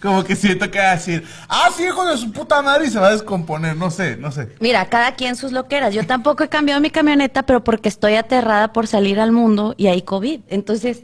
[0.00, 2.90] como que siento que va a decir, ah, sí, hijo de su puta madre, y
[2.90, 3.76] se va a descomponer.
[3.76, 4.48] No sé, no sé.
[4.60, 5.94] Mira, cada quien sus loqueras.
[5.94, 9.88] Yo tampoco he cambiado mi camioneta, pero porque estoy aterrada por salir al mundo y
[9.88, 10.40] hay COVID.
[10.48, 11.02] Entonces,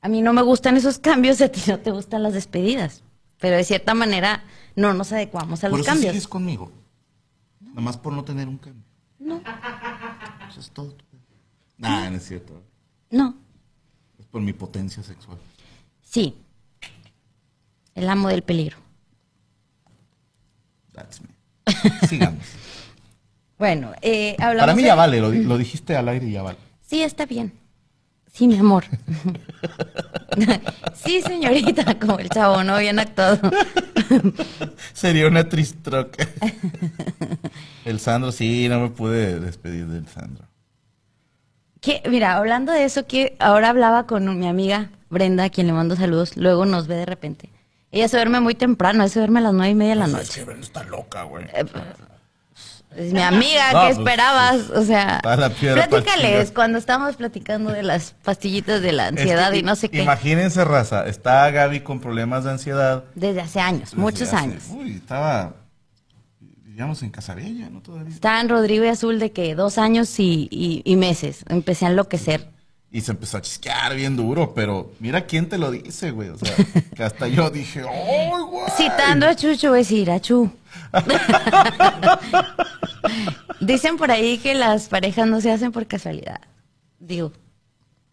[0.00, 3.02] a mí no me gustan esos cambios, a ti no te gustan las despedidas.
[3.38, 4.44] Pero de cierta manera
[4.76, 6.12] no nos adecuamos a Por los eso cambios.
[6.12, 6.70] sigues conmigo.
[7.60, 8.84] Nada más por no tener un cambio.
[9.18, 9.40] No.
[10.48, 10.96] Eso es todo.
[11.78, 12.62] Nah, no es cierto.
[13.10, 13.34] No,
[14.18, 15.38] Es por mi potencia sexual.
[16.02, 16.34] sí.
[17.94, 18.76] El amo del peligro.
[20.92, 22.06] That's me.
[22.08, 22.44] Sigamos.
[23.58, 26.40] Bueno, eh, hablamos Para mí de- ya vale, lo, lo dijiste al aire y ya
[26.40, 26.56] vale.
[26.80, 27.52] Sí, está bien.
[28.32, 28.84] Sí, mi amor.
[30.94, 32.78] sí, señorita, como el chavo, ¿no?
[32.78, 33.38] Bien actuado.
[34.92, 36.26] Sería una tristroca.
[37.84, 40.46] El Sandro, sí, no me pude despedir del Sandro.
[41.80, 45.72] Que, mira, hablando de eso, que ahora hablaba con mi amiga Brenda, a quien le
[45.72, 47.50] mando saludos, luego nos ve de repente.
[47.90, 50.06] Ella se duerme muy temprano, ella se duerme a las nueve y media de la
[50.06, 50.40] Es noche.
[50.40, 51.46] que Brenda está loca, güey.
[52.96, 54.70] Es mi amiga, No, ¿qué pues, esperabas?
[54.70, 59.62] O sea, platícales cuando estábamos platicando de las pastillitas de la Es que ansiedad y
[59.62, 60.02] no sé qué.
[60.02, 63.04] Imagínense, raza, está Gaby con problemas de ansiedad.
[63.14, 64.64] Desde hace años, desde muchos hace- años.
[64.70, 65.54] Uy, estaba,
[66.40, 67.80] vivíamos en Casabella, ¿no?
[67.80, 68.12] Todavía.
[68.12, 71.44] Está en Rodrigo y Azul de que dos años y, y- y meses.
[71.48, 72.48] Empecé a enloquecer.
[72.92, 76.30] Y se empezó a chisquear bien duro, pero mira quién te lo dice, güey.
[76.30, 76.52] O sea,
[76.96, 78.64] que hasta yo dije, ¡ay, güey!
[78.76, 80.50] Citando a Chucho, voy a decir, a Chu.
[83.60, 86.40] Dicen por ahí que las parejas no se hacen por casualidad.
[86.98, 87.32] Digo,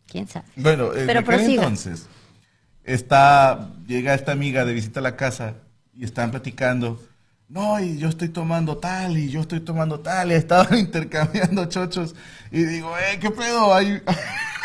[0.08, 0.46] quién sabe.
[0.56, 2.08] Bueno, en Pero entonces,
[2.84, 5.56] está, llega esta amiga de visita a la casa
[5.94, 7.02] y están platicando.
[7.50, 12.14] No, y yo estoy tomando tal, y yo estoy tomando tal, y estaban intercambiando chochos.
[12.52, 13.74] Y digo, eh, ¿qué pedo?
[13.74, 14.02] Hay,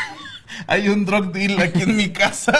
[0.66, 2.52] hay un drug deal aquí en mi casa.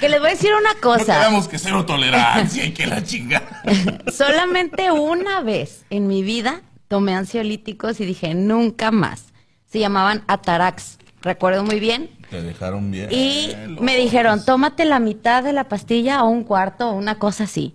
[0.00, 1.20] Que les voy a decir una No cosa.
[1.20, 3.42] tenemos que cero tolerancia y que la chinga.
[4.12, 9.26] Solamente una vez en mi vida tomé ansiolíticos y dije, nunca más.
[9.66, 10.98] Se llamaban Atarax.
[11.22, 12.10] Recuerdo muy bien.
[12.30, 13.08] Te dejaron bien.
[13.10, 17.44] Y me dijeron, tómate la mitad de la pastilla o un cuarto o una cosa
[17.44, 17.74] así.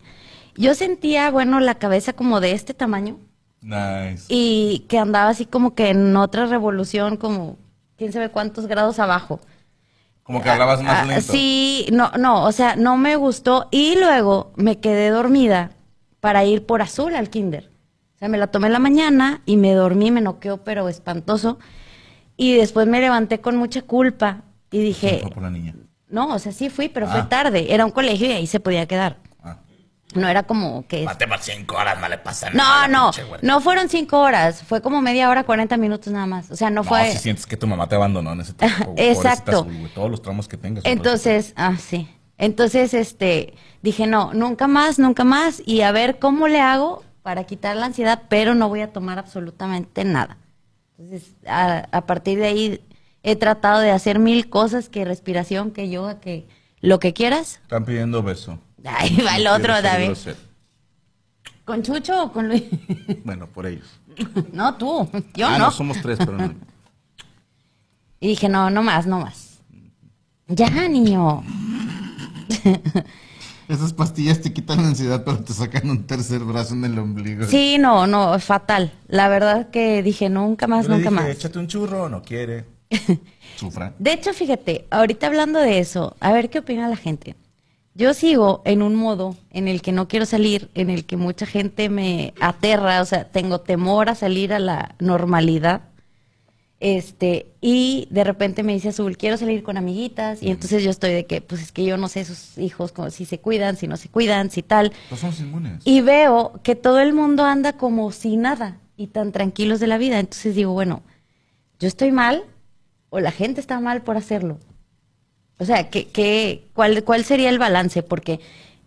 [0.55, 3.17] Yo sentía, bueno, la cabeza como de este tamaño
[3.61, 4.25] Nice.
[4.27, 7.57] y que andaba así como que en otra revolución, como
[7.97, 9.39] quién sabe cuántos grados abajo.
[10.29, 11.31] Como que hablabas más Ah, lento.
[11.31, 15.71] Sí, no, no, o sea, no me gustó y luego me quedé dormida
[16.19, 17.71] para ir por azul al kinder.
[18.13, 21.57] O sea, me la tomé en la mañana y me dormí, me noqueó, pero espantoso.
[22.37, 25.73] Y después me levanté con mucha culpa y dije, por la niña.
[26.09, 27.11] no, o sea, sí fui, pero Ah.
[27.11, 27.73] fue tarde.
[27.73, 29.17] Era un colegio y ahí se podía quedar.
[30.15, 31.03] No era como que...
[31.03, 32.87] Mate cinco horas, no le pasa No, nada.
[32.87, 33.41] no, pinche güey.
[33.43, 36.49] no fueron cinco horas, fue como media hora, 40 minutos nada más.
[36.49, 37.11] O sea, no No, fue...
[37.11, 38.93] si sientes que tu mamá te abandonó en ese tiempo.
[38.97, 39.51] Exacto.
[39.51, 40.83] pobrecita azul, güey, Todos los tramos que tengas.
[40.85, 42.09] Entonces, ah, sí.
[42.39, 47.43] Entonces, este, dije, no, nunca más, nunca más, y a ver cómo le hago para
[47.43, 50.37] quitar la ansiedad, pero no voy a tomar absolutamente nada.
[50.97, 52.81] Entonces, a, a partir de ahí
[53.21, 56.47] he tratado de hacer mil cosas, que respiración, que yoga, que
[56.81, 57.59] lo que quieras.
[57.61, 58.57] Están pidiendo beso.
[58.85, 60.37] Ahí va el otro, grosero.
[61.65, 62.63] ¿Con Chucho o con Luis?
[63.23, 63.87] Bueno, por ellos.
[64.51, 65.65] no, tú, yo ah, no.
[65.65, 66.53] no somos tres, pero no.
[68.19, 69.59] Y dije, no, no más, no más.
[70.47, 71.43] Ya, niño.
[73.69, 77.45] Esas pastillas te quitan la ansiedad, pero te sacan un tercer brazo en el ombligo.
[77.45, 78.91] Sí, no, no, es fatal.
[79.07, 81.35] La verdad que dije nunca más, Yo le nunca dije, más.
[81.35, 82.65] Échate un churro, no quiere.
[83.57, 83.93] Sufra.
[83.99, 87.35] De hecho, fíjate, ahorita hablando de eso, a ver qué opina la gente.
[87.95, 91.45] Yo sigo en un modo en el que no quiero salir, en el que mucha
[91.45, 95.81] gente me aterra, o sea, tengo temor a salir a la normalidad.
[96.79, 101.11] Este, y de repente me dice Azul, quiero salir con amiguitas, y entonces yo estoy
[101.11, 103.87] de que, pues es que yo no sé sus hijos, como si se cuidan, si
[103.87, 104.93] no se cuidan, si tal.
[105.11, 105.81] No somos inmunes.
[105.83, 109.97] Y veo que todo el mundo anda como si nada y tan tranquilos de la
[109.97, 110.19] vida.
[110.19, 111.01] Entonces digo, bueno,
[111.79, 112.43] yo estoy mal
[113.09, 114.59] o la gente está mal por hacerlo.
[115.59, 118.01] O sea, ¿qué, qué, cuál, ¿cuál sería el balance?
[118.01, 118.39] Porque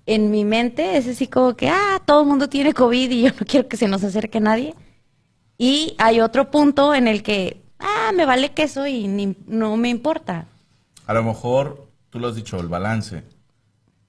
[0.07, 3.29] en mi mente es así como que, ah, todo el mundo tiene COVID y yo
[3.39, 4.75] no quiero que se nos acerque nadie.
[5.59, 9.91] Y hay otro punto en el que, ah, me vale queso y ni- no me
[9.91, 10.47] importa.
[11.07, 13.23] A lo mejor, tú lo has dicho, el balance.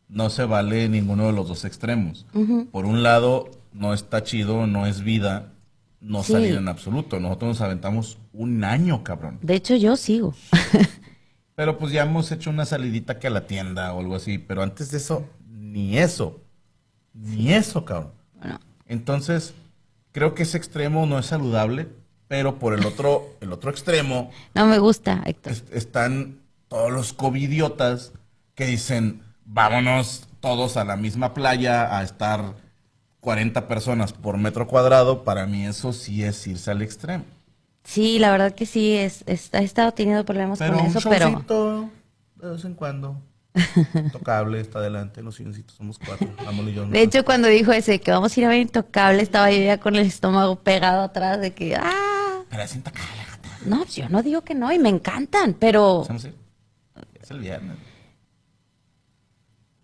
[0.07, 2.25] No se vale ninguno de los dos extremos.
[2.71, 5.51] Por un lado, no está chido, no es vida,
[5.99, 6.33] no Sí.
[6.33, 7.19] salir en absoluto.
[7.19, 9.39] Nosotros nos aventamos un año, cabrón.
[9.41, 10.33] De hecho, yo sigo.
[11.55, 14.37] Pero pues ya hemos hecho una salidita que a la tienda o algo así.
[14.37, 16.41] Pero antes de eso, ni eso.
[17.13, 18.11] Ni eso, cabrón.
[18.39, 19.53] Bueno, Entonces,
[20.11, 21.87] creo que ese extremo no es saludable.
[22.27, 25.51] Pero por el otro, el otro extremo, no me gusta, Héctor.
[25.51, 28.11] es- están todos los covidiotas
[28.55, 32.55] que dicen, vámonos todos a la misma playa a estar
[33.19, 35.23] 40 personas por metro cuadrado.
[35.23, 37.25] Para mí eso sí es irse al extremo.
[37.83, 41.09] Sí, la verdad que sí, es, es- he estado teniendo problemas Pero con un eso,
[41.09, 41.89] pero
[42.35, 43.21] de vez en cuando.
[43.93, 46.27] Intocable, está adelante, los silloncitos somos cuatro.
[46.73, 46.87] Yo.
[46.87, 49.79] de hecho cuando dijo ese que vamos a ir a ver Intocable, estaba yo ya
[49.79, 53.49] con el estómago pegado atrás de que, ah, Pero es intocable, gata.
[53.65, 56.03] no, yo no digo que no y me encantan, pero.
[57.21, 57.77] Es el viernes.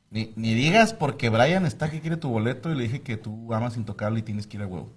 [0.09, 3.53] Ni, ni digas porque Brian está que quiere tu boleto y le dije que tú
[3.53, 4.89] amas intocable y tienes que ir a huevo.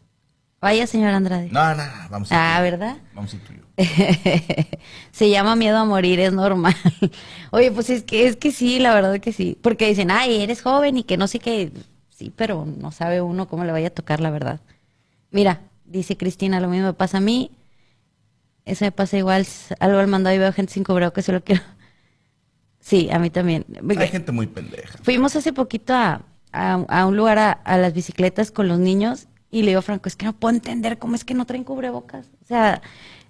[0.63, 1.49] Vaya señor Andrade.
[1.51, 2.41] No, no, vamos a ir.
[2.41, 2.61] Ah.
[2.63, 2.97] ¿verdad?
[3.13, 3.63] Vamos a ir tú y yo.
[5.13, 6.75] Se llama miedo a morir, es normal.
[7.51, 10.63] Oye, pues es que es que sí, la verdad que sí, porque dicen, "Ay, eres
[10.63, 11.73] joven y que no sé qué."
[12.09, 14.61] Sí, pero no sabe uno cómo le vaya a tocar la verdad.
[15.31, 17.51] Mira, dice Cristina, lo mismo me pasa a mí.
[18.65, 19.45] Eso me pasa igual,
[19.81, 21.63] algo al mandado y veo gente sin cubrebocas que solo quiero.
[22.85, 23.65] Sí, a mí también.
[23.97, 24.99] Hay gente muy pendeja.
[25.05, 26.23] Fuimos hace poquito a,
[26.53, 30.09] a- a un lugar a, a las bicicletas con los niños y le digo Franco,
[30.09, 32.27] es que no puedo entender cómo es que no traen cubrebocas.
[32.43, 32.83] O sea,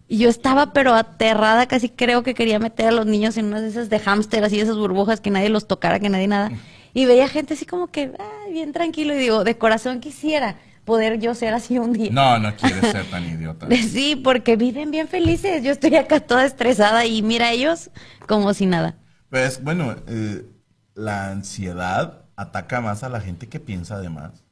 [0.08, 3.62] y yo estaba pero aterrada, casi creo que quería meter a los niños en unas
[3.62, 6.50] de esas de hámster, así de esas burbujas, que nadie los tocara, que nadie nada.
[6.94, 8.12] Y veía gente así como que,
[8.46, 12.10] "Ay, bien tranquilo, y digo, de corazón quisiera poder yo ser así un día.
[12.12, 13.66] No, no quieres ser tan idiota.
[13.76, 15.62] Sí, porque viven bien felices.
[15.62, 17.90] Yo estoy acá toda estresada y mira a ellos
[18.28, 18.96] como si nada.
[19.30, 20.44] Pues bueno, eh,
[20.94, 24.44] la ansiedad ataca más a la gente que piensa además.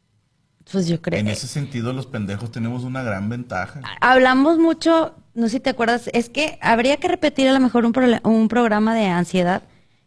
[0.73, 1.19] Pues yo creo.
[1.19, 3.81] En ese sentido, los pendejos tenemos una gran ventaja.
[4.01, 7.85] Hablamos mucho, no sé si te acuerdas, es que habría que repetir a lo mejor
[7.85, 9.63] un, prole- un programa de ansiedad.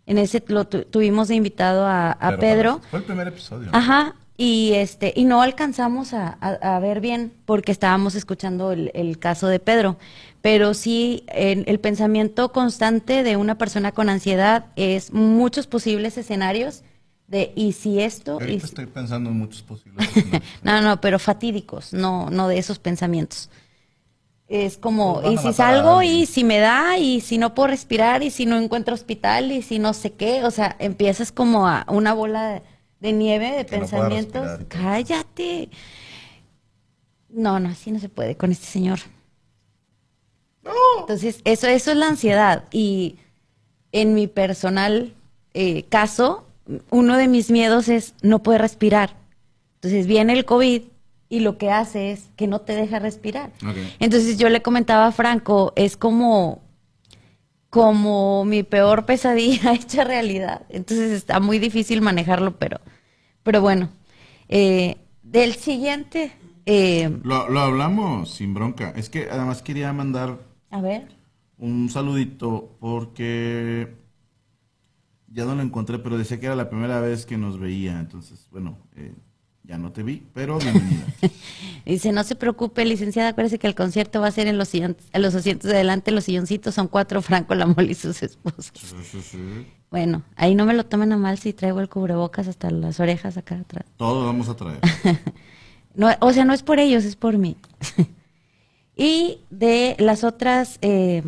[0.05, 2.81] En ese lo tu- tuvimos de invitado a, a Pero Pedro.
[2.91, 3.69] Fue el primer episodio.
[3.73, 8.91] Ajá, y este, y no alcanzamos a, a- a ver bien porque estábamos escuchando el,
[8.93, 9.97] el caso de Pedro.
[10.41, 16.83] Pero sí, en- el pensamiento constante de una persona con ansiedad es muchos posibles escenarios
[17.27, 20.07] de y si esto, y Ahorita si- estoy pensando en muchos posibles.
[20.63, 23.49] no, no, pero fatídicos, no, no de esos pensamientos.
[24.47, 28.29] Es como, y si salgo, y si me da, y si no puedo respirar, y
[28.29, 32.13] si no encuentro hospital, y si no sé qué, o sea, empiezas como a una
[32.13, 32.61] bola
[32.99, 34.59] de, nieve de Que no pensamientos.
[34.67, 35.69] Cállate.
[37.29, 38.99] No, no, así no se puede con este señor.
[40.99, 42.65] Entonces, eso, eso es la ansiedad.
[42.71, 43.17] Y
[43.91, 45.13] en mi personal
[45.53, 46.45] eh, caso,
[46.89, 49.15] uno de mis miedos es no poder respirar.
[49.75, 50.83] Entonces viene el COVID
[51.29, 53.51] y lo que hace es que no te deja respirar.
[53.99, 56.61] Entonces yo le comentaba a Franco, es como,
[57.69, 60.61] como mi peor pesadilla hecha realidad.
[60.69, 62.79] Entonces está muy difícil manejarlo, pero,
[63.43, 63.89] pero bueno.
[64.49, 66.31] Eh, del siguiente,
[66.65, 68.93] eh, Lo, lo hablamos sin bronca.
[68.95, 70.37] Es que además quería mandar
[70.69, 71.07] a ver.
[71.57, 73.95] un saludito porque
[75.33, 77.99] ya no lo encontré, pero decía que era la primera vez que nos veía.
[77.99, 79.13] Entonces, bueno, eh,
[79.63, 81.05] ya no te vi, pero bienvenida.
[81.85, 84.95] Dice, no se preocupe, licenciada, acuérdese que el concierto va a ser en los, sillon-
[85.11, 88.71] en los asientos de adelante, los silloncitos son cuatro, Franco, la mole y sus esposas.
[88.75, 89.67] Sí, sí, sí.
[89.89, 93.37] Bueno, ahí no me lo tomen a mal si traigo el cubrebocas hasta las orejas
[93.37, 93.85] acá atrás.
[93.97, 94.79] Todo vamos a traer.
[95.95, 97.55] No, o sea, no es por ellos, es por mí.
[98.95, 101.21] y de las otras eh,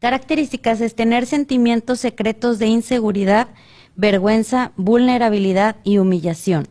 [0.00, 3.48] Características es tener sentimientos secretos de inseguridad,
[3.94, 6.68] vergüenza, vulnerabilidad y humillación.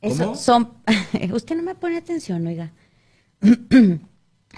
[0.00, 0.36] Eso ¿Cómo?
[0.36, 0.72] son.
[1.32, 2.72] Usted no me pone atención, oiga.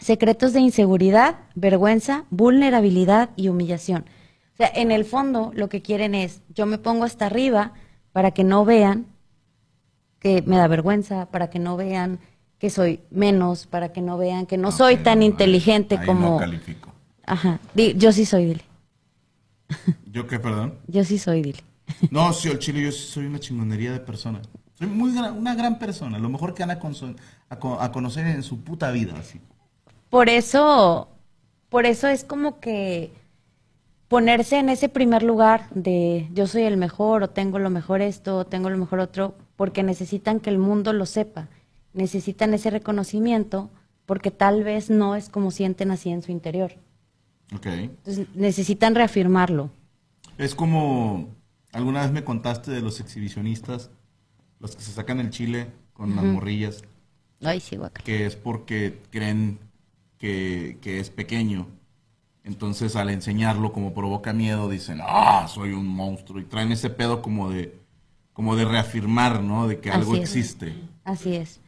[0.00, 4.04] Secretos de inseguridad, vergüenza, vulnerabilidad y humillación.
[4.54, 7.72] O sea, en el fondo lo que quieren es, yo me pongo hasta arriba
[8.12, 9.06] para que no vean
[10.18, 12.18] que me da vergüenza, para que no vean
[12.58, 16.06] que soy menos, para que no vean que no soy tan no, ahí- inteligente ahí
[16.06, 16.30] como...
[16.30, 16.92] No califico.
[17.26, 18.62] Ajá, Di- yo sí soy, dile.
[20.10, 20.74] ¿Yo qué, perdón?
[20.86, 21.60] Yo sí soy, dile.
[22.10, 24.40] No, sí, el chile, yo sí soy una chingonería de persona.
[24.74, 28.42] Soy muy gran- una gran persona, lo mejor que van a, a a conocer en
[28.42, 29.40] su puta vida, así.
[30.10, 31.08] Por eso,
[31.68, 33.12] por eso es como que
[34.08, 38.38] ponerse en ese primer lugar de yo soy el mejor o tengo lo mejor esto
[38.38, 41.48] o tengo lo mejor otro, porque necesitan que el mundo lo sepa,
[41.94, 43.70] necesitan ese reconocimiento
[44.06, 46.72] porque tal vez no es como sienten así en su interior.
[47.54, 47.66] Ok.
[47.66, 49.70] Entonces necesitan reafirmarlo.
[50.36, 51.28] Es como,
[51.72, 53.90] alguna vez me contaste de los exhibicionistas,
[54.60, 56.82] los que se sacan el chile con las morrillas,
[57.40, 58.04] Ay, sí, guacala.
[58.04, 59.58] que es porque creen
[60.18, 61.66] que, que es pequeño.
[62.42, 66.40] Entonces al enseñarlo como provoca miedo, dicen, ah, soy un monstruo.
[66.40, 67.78] Y traen ese pedo como de,
[68.32, 69.68] como de reafirmar, ¿no?
[69.68, 70.74] De que algo Así existe.
[71.04, 71.60] Así es.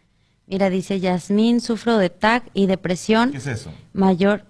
[0.47, 3.73] Mira, dice Yasmín, sufro de TAC y depresión ¿Qué es eso?
[3.93, 4.45] mayor.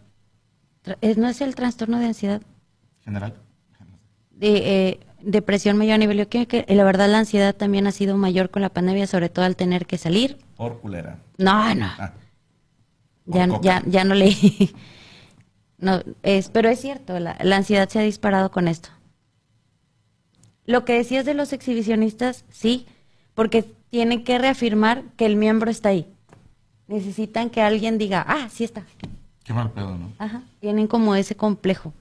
[1.01, 2.43] Eh, ¿No es el trastorno de ansiedad?
[3.05, 3.35] General.
[4.31, 8.17] de eh, depresión mayor a nivel bioquímico, y la verdad la ansiedad también ha sido
[8.17, 10.37] mayor con la pandemia, sobre todo al tener que salir.
[10.57, 11.19] Por culera.
[11.39, 12.13] No, no, Ah,
[13.27, 14.75] ya, ya, ya no leí.
[15.79, 18.89] No, es, pero es cierto, la, la ansiedad se ha disparado con esto.
[20.65, 22.87] Lo que decías de los exhibicionistas, sí,
[23.35, 26.07] porque tienen que reafirmar que el miembro está ahí.
[26.89, 28.85] Necesitan que alguien diga, ah, sí está.
[29.45, 30.13] qué mal pedo, ¿no?
[30.19, 31.93] Ajá, tienen como ese complejo.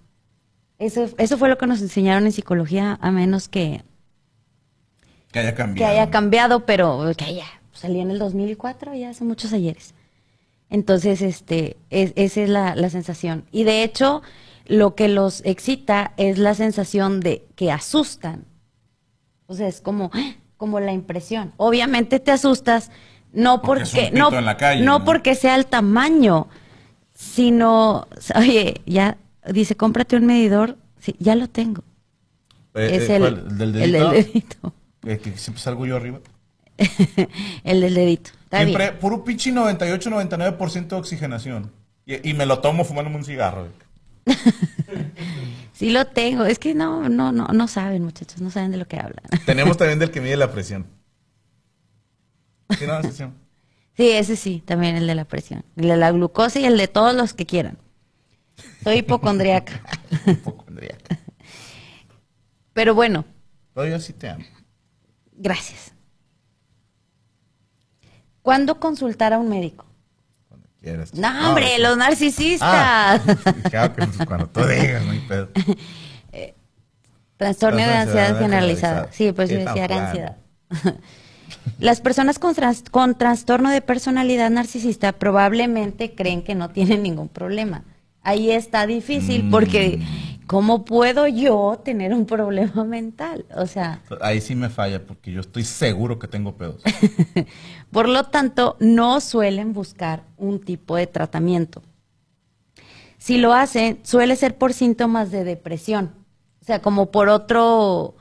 [0.77, 3.81] Eso, eso fue lo que nos enseñaron en psicología, a menos que,
[5.31, 5.91] Que haya que cambiado.
[5.93, 9.93] haya cambiado, pero que ya salí en el 2004, ya hace muchos ayeres.
[10.69, 13.45] Entonces, este, es- esa es la, la sensación.
[13.51, 14.21] Y de hecho,
[14.65, 18.45] lo que los excita es la sensación de que asustan.
[19.47, 20.11] O sea, es como,
[20.57, 21.53] como la impresión.
[21.57, 22.91] Obviamente te asustas,
[23.33, 24.13] no Porque es
[24.81, 26.47] no, porque sea el tamaño,
[27.13, 29.17] sino, oye, ya
[29.51, 30.77] dice, cómprate un medidor.
[30.99, 31.83] Sí, ya lo tengo.
[32.73, 33.57] Eh, es eh, el, ¿cuál?
[33.57, 34.11] ¿Del el dedito?
[34.11, 34.73] del dedito.
[35.05, 36.19] Eh, que siempre salgo yo arriba.
[37.63, 38.31] el del dedito.
[38.43, 38.99] Está Siempre, bien.
[38.99, 41.71] puro pinche 98, 99% de oxigenación.
[42.05, 43.67] Y, y me lo tomo fumándome un cigarro.
[45.75, 46.45] Sí lo tengo.
[46.45, 49.25] Es que no, no, no, no saben, muchachos, no saben de lo que hablan.
[49.45, 50.85] Tenemos también del que mide la presión.
[52.77, 53.23] Sí, no, sí, sí.
[53.97, 55.63] Sí, ese sí, también el de la presión.
[55.75, 57.77] El de la glucosa y el de todos los que quieran.
[58.83, 59.81] Soy hipocondriaca.
[60.25, 61.19] Hipocondríaca.
[62.73, 63.25] Pero bueno,
[63.73, 64.45] Pero yo sí te amo.
[65.33, 65.93] gracias.
[68.41, 69.85] ¿Cuándo consultar a un médico?
[70.85, 71.15] Quieras.
[71.15, 72.69] No, hombre, los narcisistas.
[72.71, 73.19] Ah,
[73.71, 75.49] claro que pues, cuando tú digas, no hay pedo.
[77.37, 79.07] Trastorno de Trastorno de ansiedad generalizada.
[79.11, 80.37] Sí, pues yo decía era ansiedad.
[81.79, 87.29] Las personas con, tras- con trastorno de personalidad narcisista probablemente creen que no tienen ningún
[87.29, 87.83] problema.
[88.21, 90.34] Ahí está difícil porque Mm.
[90.47, 93.45] ¿Cómo puedo yo tener un problema mental?
[93.55, 96.81] O sea, Ahí sí me falla porque yo estoy seguro que tengo pedos.
[97.91, 101.81] por lo tanto, no suelen buscar un tipo de tratamiento.
[103.17, 106.11] Si lo hacen, suele ser por síntomas de depresión,
[106.61, 108.15] o sea, como por otro,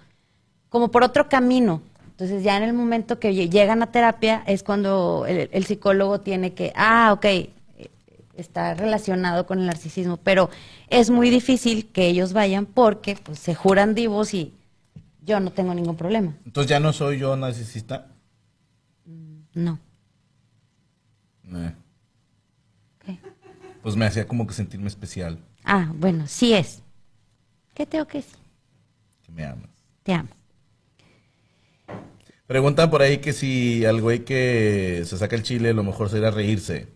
[0.70, 1.82] como por otro camino.
[2.10, 6.20] Entonces, ya en el momento que lle- llegan a terapia es cuando el, el psicólogo
[6.20, 7.26] tiene que, ah, ok,
[8.36, 10.50] está relacionado con el narcisismo, pero
[10.88, 14.52] es muy difícil que ellos vayan porque pues, se juran divos y
[15.22, 16.34] yo no tengo ningún problema.
[16.44, 18.08] Entonces ya no soy yo narcisista.
[19.54, 19.78] No.
[21.54, 21.72] Eh,
[23.00, 23.18] Ok.
[23.82, 25.38] Pues me hacía como que sentirme especial.
[25.62, 26.82] Ah, bueno, sí es.
[27.74, 28.38] ¿Qué tengo que decir?
[29.24, 29.70] Que me amas.
[30.02, 30.28] Te amo.
[32.46, 36.30] Preguntan por ahí que si al güey que se saca el chile, lo mejor sería
[36.30, 36.88] reírse.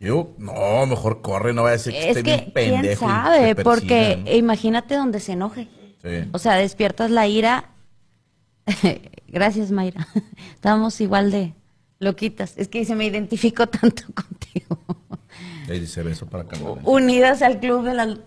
[0.00, 3.04] Yo, no, mejor corre, no vaya a ser que Es esté que, bien pendejo.
[3.04, 5.68] quién sabe, porque imagínate donde se enoje.
[6.02, 6.28] Sí.
[6.32, 7.70] O sea, despiertas la ira.
[9.28, 10.08] Gracias, Mayra.
[10.54, 11.52] Estamos igual de
[11.98, 12.54] loquitas.
[12.56, 14.78] Es que se me identifico tanto contigo.
[15.68, 16.78] Ahí dice beso para cambiar.
[16.84, 18.18] Unidas al club de las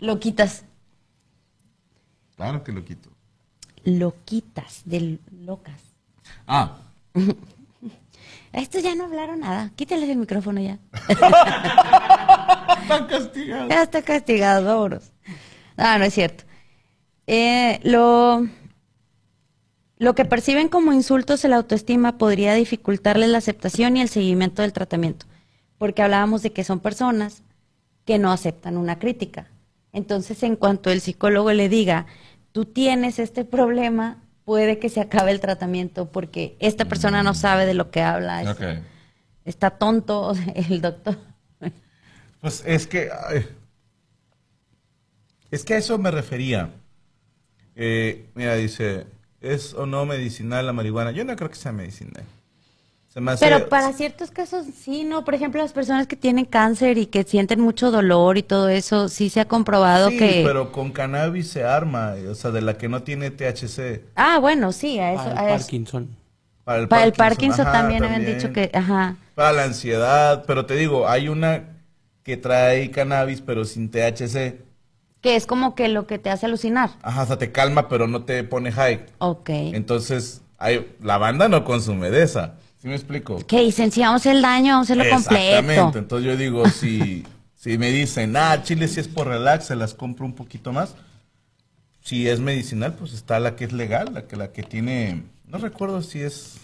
[0.00, 0.66] loquitas.
[2.36, 3.08] Claro que lo quito.
[3.84, 5.80] Loquitas, de locas.
[6.46, 6.76] Ah,
[8.52, 9.70] Estos ya no hablaron nada.
[9.76, 10.78] Quítales el micrófono ya.
[12.82, 13.68] Están castigados.
[13.68, 15.12] Ya está castigado, vámonos.
[15.76, 16.44] No, no es cierto.
[17.26, 18.46] Eh, lo,
[19.98, 24.62] lo que perciben como insultos en la autoestima podría dificultarles la aceptación y el seguimiento
[24.62, 25.26] del tratamiento,
[25.78, 27.42] porque hablábamos de que son personas
[28.04, 29.48] que no aceptan una crítica.
[29.92, 32.06] Entonces, en cuanto el psicólogo le diga,
[32.50, 37.66] tú tienes este problema, puede que se acabe el tratamiento porque esta persona no sabe
[37.66, 38.56] de lo que habla.
[39.44, 41.16] Está tonto el doctor.
[42.40, 43.10] Pues es que.
[43.28, 43.46] ay,
[45.50, 46.70] es que a eso me refería.
[47.76, 49.06] Eh, mira, dice:
[49.40, 51.12] ¿es o no medicinal la marihuana?
[51.12, 52.24] Yo no creo que sea medicinal.
[53.12, 55.22] Se me hace- Pero para ciertos casos sí, ¿no?
[55.24, 59.08] Por ejemplo, las personas que tienen cáncer y que sienten mucho dolor y todo eso,
[59.10, 60.42] sí se ha comprobado Sí, que...
[60.46, 64.02] pero con cannabis se arma, o sea, de la que no tiene THC.
[64.16, 65.24] Ah, bueno, sí, a eso...
[65.24, 65.58] Para el a eso.
[65.64, 66.16] Parkinson.
[66.64, 68.70] Para el Para el Parkinson, Parkinson ajá, también, habían dicho que...
[68.72, 69.16] Ajá.
[69.34, 71.64] Para la ansiedad, pero te digo, hay una
[72.22, 74.56] que trae cannabis, pero sin THC.
[75.20, 76.90] Que es como que lo que te hace alucinar.
[77.02, 79.04] Ajá, o sea, te calma, pero no te pone high.
[79.18, 79.50] Ok.
[79.50, 82.54] Entonces, hay, la banda no consume de esa.
[82.82, 83.38] ¿Sí me explico?
[83.46, 85.56] Que dicen, si vamos a hacer el daño, vamos a hacerlo Exactamente.
[85.80, 85.98] completo.
[86.00, 87.24] Entonces yo digo, si,
[87.54, 90.96] si me dicen, ah, chile si es por relax, se las compro un poquito más.
[92.00, 95.58] Si es medicinal, pues está la que es legal, la que, la que tiene, no
[95.58, 96.56] recuerdo si es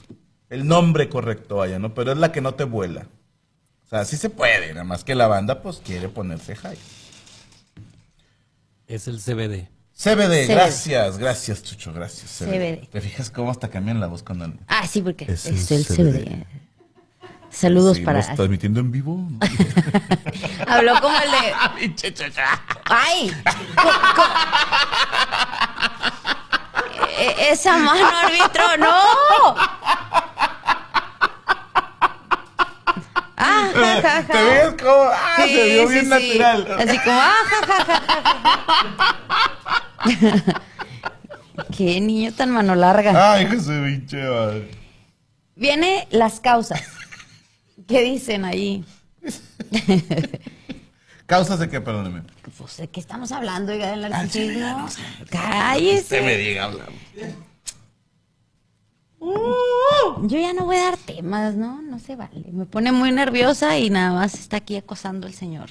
[0.51, 1.95] el nombre correcto, vaya, ¿no?
[1.95, 3.07] Pero es la que no te vuela.
[3.87, 6.79] O sea, sí se puede, nada más que la banda pues quiere ponerse high.
[8.89, 9.69] Es el CBD.
[10.01, 10.49] CBD, CBD.
[10.55, 12.30] gracias, gracias, Chucho, gracias.
[12.38, 12.86] CBD.
[12.88, 14.53] ¿Te fijas cómo hasta cambian la voz cuando...
[14.68, 16.24] Ah, sí, porque Es es, el el CBD.
[16.24, 16.46] CBD.
[17.51, 18.18] Saludos Sí, para...
[18.18, 19.26] ¿Lo estás transmitiendo en vivo?
[20.68, 22.32] Habló como el de...
[22.84, 23.32] ¡Ay!
[27.18, 29.57] E- Esa mano, árbitro, no.
[33.40, 34.22] Ah, ja, ja, ja.
[34.26, 35.11] ¿Te ves cómo?
[35.12, 36.76] Ah, Sí, se vio sí, bien natural.
[36.78, 39.24] Así como, ah, ja, ja, ja.
[41.77, 43.33] Qué niño tan mano larga.
[43.33, 44.71] Ay, que se pinche madre.
[45.57, 46.83] Viene las causas.
[47.87, 48.85] ¿Qué dicen ahí?
[51.27, 51.81] ¿Causas de qué?
[51.81, 52.23] Perdóneme.
[52.57, 54.89] Pues, ¿de qué estamos hablando, oiga, del narcisismo?
[55.31, 56.23] Cállese.
[56.23, 56.89] me diga hablar.
[59.21, 61.83] Yo ya no voy a dar temas, ¿no?
[61.83, 62.45] No se vale.
[62.53, 65.71] Me pone muy nerviosa y nada más está aquí acosando el señor.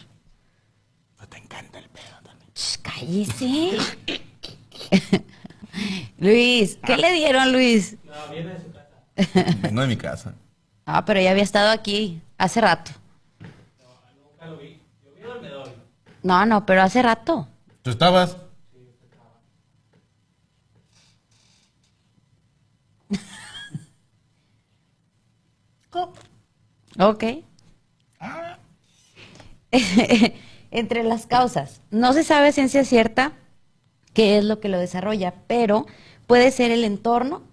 [1.19, 2.51] No te encanta el pedo también.
[2.53, 3.77] Shh, cállese.
[6.17, 7.97] Luis, ¿qué le dieron, Luis?
[9.61, 10.33] Vengo de mi casa.
[10.85, 12.91] Ah, pero ya había estado aquí hace rato.
[16.23, 17.47] No, no, pero hace rato.
[17.81, 18.37] ¿Tú estabas?
[26.99, 27.23] Ok.
[30.71, 33.33] Entre las causas, no se sabe a ciencia cierta
[34.17, 35.85] qué es lo que lo desarrolla, pero
[36.25, 37.43] puede ser el entorno,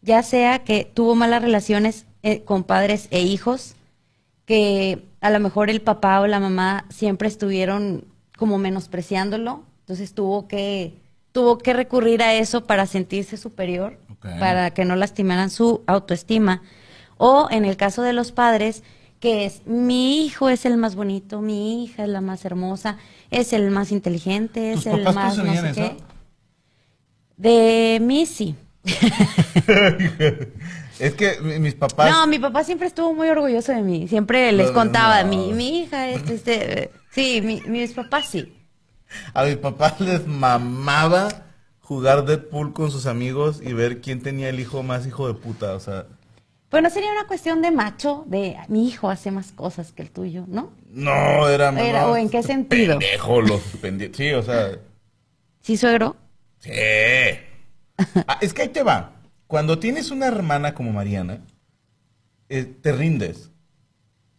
[0.00, 3.74] ya sea que tuvo malas relaciones eh, con padres e hijos,
[4.46, 8.06] que a lo mejor el papá o la mamá siempre estuvieron
[8.38, 10.94] como menospreciándolo, entonces tuvo que
[11.32, 13.98] tuvo que recurrir a eso para sentirse superior,
[14.40, 16.62] para que no lastimaran su autoestima.
[17.18, 18.82] O en el caso de los padres,
[19.20, 22.98] que es mi hijo es el más bonito, mi hija es la más hermosa,
[23.30, 25.74] es el más inteligente, es ¿Tus el papás más no sé eso?
[25.74, 25.96] qué.
[27.36, 28.54] De mí sí.
[30.98, 32.10] Es que mi- mis papás.
[32.10, 34.08] No, mi papá siempre estuvo muy orgulloso de mí.
[34.08, 35.28] Siempre les No, contaba, no.
[35.28, 36.90] mi, mi hija, este, este.
[37.10, 38.52] Sí, mi- mis papás sí.
[39.34, 41.28] A mis papás les mamaba
[41.80, 45.74] jugar Deadpool con sus amigos y ver quién tenía el hijo más hijo de puta.
[45.74, 46.06] O sea,
[46.76, 50.10] Pues no sería una cuestión de macho, de mi hijo hace más cosas que el
[50.10, 50.74] tuyo, ¿no?
[50.90, 51.70] no, era.
[51.80, 52.98] Era, no, ¿o en qué sentido?
[52.98, 53.62] Pendejo, los.
[54.12, 54.72] Sí, o sea.
[55.62, 56.16] Sí, suegro.
[56.58, 56.72] Sí.
[58.26, 59.12] Ah, es que ahí te va.
[59.46, 61.40] Cuando tienes una hermana como Mariana,
[62.50, 63.50] eh, te rindes.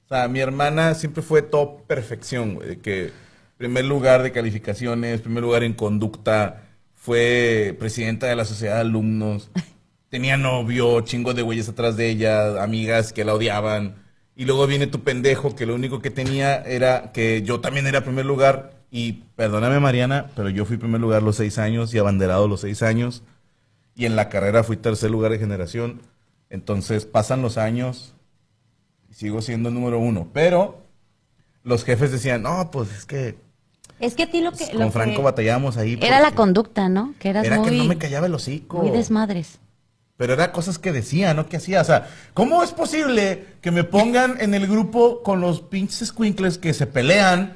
[0.06, 2.68] O sea, mi hermana siempre fue top perfección, güey.
[2.68, 3.12] de Que
[3.58, 9.50] primer lugar de calificaciones, primer lugar en conducta, fue presidenta de la sociedad de alumnos,
[10.10, 13.96] tenía novio, chingo de güeyes atrás de ella, amigas que la odiaban.
[14.36, 18.04] Y luego viene tu pendejo que lo único que tenía era que yo también era
[18.04, 18.74] primer lugar.
[18.92, 22.84] Y perdóname Mariana, pero yo fui primer lugar los seis años y abanderado los seis
[22.84, 23.24] años.
[23.96, 26.02] Y en la carrera fui tercer lugar de generación.
[26.50, 28.14] Entonces pasan los años
[29.10, 30.30] y sigo siendo el número uno.
[30.34, 30.84] Pero
[31.64, 33.36] los jefes decían, no, pues es que
[34.00, 34.58] Es que a ti lo que.
[34.58, 35.98] pues, lo con que Franco batallamos ahí.
[36.02, 37.16] Era la conducta, ¿no?
[37.20, 37.70] Que eras Era muy.
[37.70, 38.78] que no me callaba el hocico.
[38.78, 39.60] Muy desmadres.
[40.18, 41.82] Pero era cosas que decía, no que hacía.
[41.82, 46.58] O sea, ¿cómo es posible que me pongan en el grupo con los pinches squinkles
[46.58, 47.56] que se pelean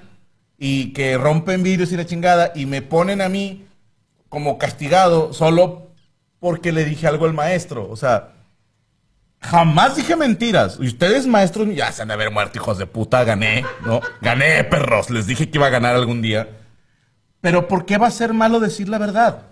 [0.58, 3.66] y que rompen vidrios y la chingada y me ponen a mí
[4.30, 5.92] como castigado solo
[6.40, 7.90] porque le dije algo al maestro.
[7.90, 8.34] O sea,
[9.40, 10.78] jamás dije mentiras.
[10.80, 13.24] Y ustedes, maestros, ya se han de haber muerto, hijos de puta.
[13.24, 14.02] Gané, ¿no?
[14.22, 15.10] Gané, perros.
[15.10, 16.48] Les dije que iba a ganar algún día.
[17.42, 19.48] Pero ¿por qué va a ser malo decir la verdad?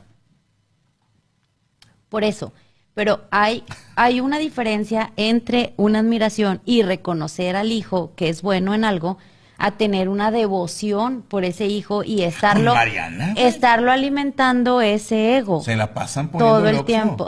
[2.07, 2.53] Por eso.
[2.99, 3.63] Pero hay,
[3.95, 9.17] hay una diferencia entre una admiración y reconocer al hijo que es bueno en algo
[9.57, 13.35] a tener una devoción por ese hijo y estarlo, Mariana.
[13.37, 17.27] estarlo alimentando ese ego Se la pasan poniendo todo el tiempo.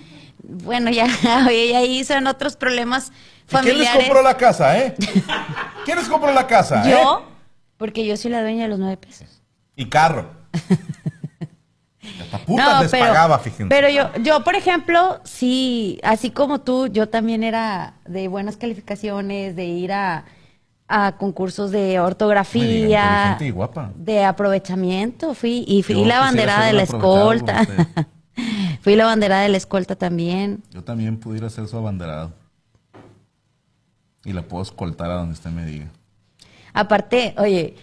[0.42, 4.04] bueno, ya, ya ahí son otros problemas ¿Y ¿Quién les familiares.
[4.06, 4.94] compró la casa, eh?
[5.84, 6.88] ¿Quién les compró la casa?
[6.88, 6.92] eh?
[6.92, 7.26] Yo,
[7.76, 9.42] porque yo soy la dueña de los nueve pesos.
[9.76, 10.30] Y carro.
[12.20, 13.66] Hasta putas les pagaba, fíjense.
[13.68, 19.56] pero yo, yo, por ejemplo, sí, así como tú, yo también era de buenas calificaciones,
[19.56, 20.24] de ir a,
[20.88, 23.92] a concursos de ortografía, y guapa.
[23.94, 27.66] de aprovechamiento, fui y fui Yo la banderada de la escolta.
[28.82, 30.62] fui la banderada de la escolta también.
[30.70, 32.32] Yo también pudiera ser su abanderado.
[34.24, 35.86] Y la puedo escoltar a donde usted me diga.
[36.72, 37.76] Aparte, oye,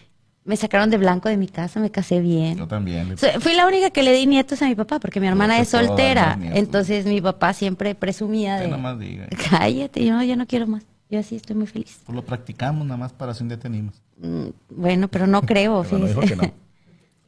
[0.47, 2.57] me sacaron de blanco de mi casa, me casé bien.
[2.57, 3.09] Yo también.
[3.09, 5.59] le- So- Fui la única que le di nietos a mi papá porque mi hermana
[5.59, 6.37] es soltera.
[6.37, 6.55] más.
[6.55, 8.67] Entonces mi papá siempre presumía de...
[8.69, 9.27] nomás diga.
[9.49, 10.83] Cállate, yo, yo no quiero más.
[11.09, 11.99] Yo así estoy muy feliz.
[12.05, 14.01] Pues lo practicamos nada más para si un día tenemos.
[14.19, 16.43] Mm, Bueno, pero no creo, Pero dijo que no.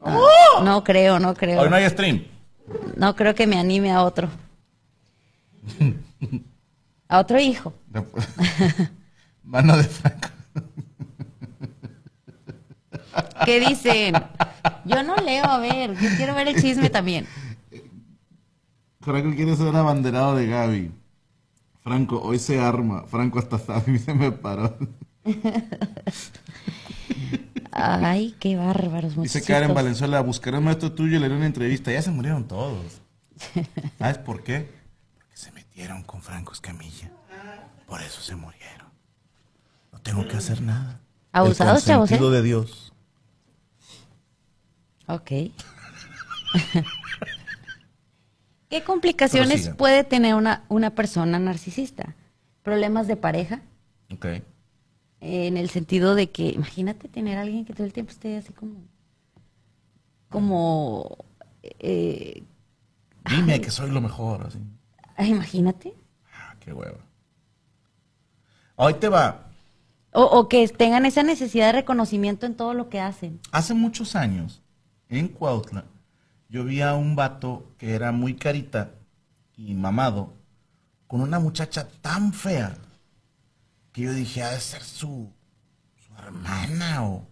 [0.06, 1.60] No, no creo, no creo.
[1.62, 2.24] Hoy no hay stream.
[2.96, 4.30] No creo que me anime a otro.
[7.10, 7.74] A otro hijo.
[9.44, 10.30] Mano de Franco.
[13.46, 14.16] ¿Qué dicen?
[14.86, 17.28] Yo no leo, a ver, yo quiero ver el chisme también.
[19.02, 20.92] Franco quiere ser abanderado de Gaby.
[21.82, 23.06] Franco, hoy se arma.
[23.08, 24.78] Franco hasta sabe, se me paró.
[27.72, 29.48] Ay, qué bárbaros, Dice muchachitos.
[29.48, 31.92] Karen Valenzuela, un maestro tuyo y le haré una entrevista.
[31.92, 33.02] Ya se murieron todos.
[34.00, 34.70] ¿Sabes por qué?
[35.18, 37.12] Porque se metieron con Franco Escamilla.
[37.88, 38.88] Por eso se murieron.
[39.92, 41.00] No tengo que hacer nada.
[41.32, 42.18] Abusados, El chavos, ¿eh?
[42.18, 42.89] consentido de Dios.
[45.10, 45.32] Ok.
[48.70, 49.76] ¿Qué complicaciones Prosiga.
[49.78, 52.16] puede tener una, una persona narcisista?
[52.62, 53.62] Problemas de pareja,
[54.14, 54.26] Ok.
[55.22, 58.54] en el sentido de que, imagínate tener a alguien que todo el tiempo esté así
[58.54, 58.76] como,
[60.30, 61.18] como,
[61.64, 62.44] eh,
[63.30, 64.46] Dime que soy lo mejor.
[64.46, 64.60] Así.
[65.18, 65.94] ah, imagínate.
[66.34, 67.00] Ah, qué hueva.
[68.76, 69.48] Hoy te va.
[70.12, 73.40] O, o que tengan esa necesidad de reconocimiento en todo lo que hacen.
[73.52, 74.62] Hace muchos años,
[75.10, 75.86] en Cuautla,
[76.50, 78.92] yo vi a un vato que era muy carita
[79.58, 80.34] y mamado,
[81.08, 82.76] con una muchacha tan fea,
[83.92, 85.32] que yo dije, ha de ser su,
[85.98, 87.26] su hermana o,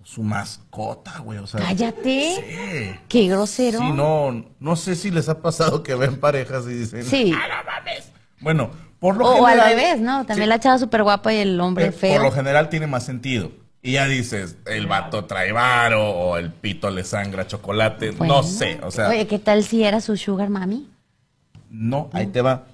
[0.00, 1.38] o su mascota, güey.
[1.38, 2.34] O sea, Cállate.
[2.36, 3.00] Sí.
[3.08, 3.78] Qué grosero.
[3.78, 7.32] Sí, no, no sé si les ha pasado que ven parejas y dicen, Sí.
[7.36, 8.10] "Ah, no mames".
[8.40, 9.60] Bueno, por lo O, o general.
[9.60, 10.24] al revés, ¿no?
[10.24, 10.48] También Sí.
[10.48, 12.14] la chava súper guapa y el hombre Eh, feo.
[12.14, 13.52] Por lo general tiene más sentido.
[13.86, 18.12] Y ya dices, el vato trae varo o el pito le sangra chocolate.
[18.12, 18.36] Bueno.
[18.36, 20.88] No sé, o sea, Oye, ¿qué tal si era su sugar mami?
[21.68, 22.64] no, ahí te va.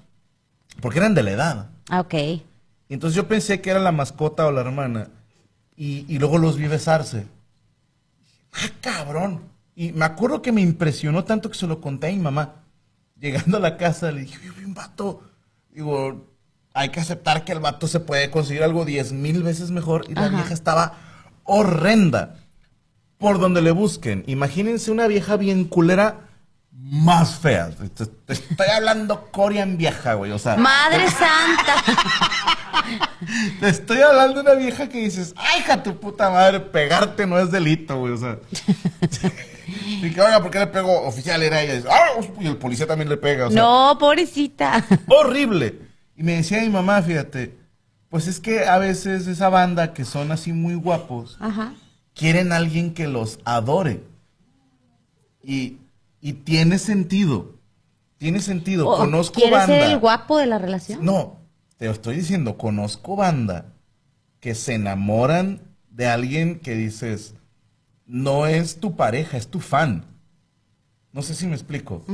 [0.81, 1.71] Porque eran de la edad.
[1.89, 2.15] Ah, ok.
[2.89, 5.09] Entonces yo pensé que era la mascota o la hermana.
[5.77, 7.27] Y, y luego los vi besarse.
[8.53, 9.41] Ah, cabrón.
[9.75, 12.55] Y me acuerdo que me impresionó tanto que se lo conté a mi mamá.
[13.19, 15.23] Llegando a la casa le dije, yo vi un vato.
[15.73, 16.30] Digo,
[16.75, 20.05] hay que aceptar que el vato se puede conseguir algo diez mil veces mejor.
[20.09, 20.37] Y la Ajá.
[20.37, 20.95] vieja estaba
[21.45, 22.37] horrenda.
[23.19, 24.25] Por donde le busquen.
[24.29, 26.21] Imagínense una vieja bien culera
[26.73, 27.69] más fea.
[27.71, 30.33] Te, te estoy hablando Corian vieja, güey.
[30.33, 31.85] O sea, Madre santa.
[33.61, 37.39] te estoy hablando de una vieja que dices, ay, hija tu puta madre, pegarte no
[37.39, 38.39] es delito, güey, o sea.
[40.03, 41.43] y que, oiga, ¿por qué le pego oficial?
[41.43, 41.75] Era ella.
[41.75, 43.61] Y, dice, "Ah", y el policía también le pega, o sea.
[43.61, 44.83] No, pobrecita.
[45.09, 45.90] Horrible.
[46.21, 47.57] Y me decía mi mamá, fíjate,
[48.11, 51.73] pues es que a veces esa banda que son así muy guapos, Ajá.
[52.15, 54.03] quieren a alguien que los adore.
[55.43, 55.79] Y,
[56.21, 57.55] y tiene sentido.
[58.19, 58.87] Tiene sentido.
[58.87, 59.67] O- Conozco ¿Quieres banda.
[59.81, 61.03] ser el guapo de la relación?
[61.03, 61.39] No,
[61.79, 63.73] te lo estoy diciendo, conozco banda
[64.41, 67.35] que se enamoran de alguien que dices,
[68.05, 70.05] no es tu pareja, es tu fan.
[71.13, 72.05] No sé si me explico.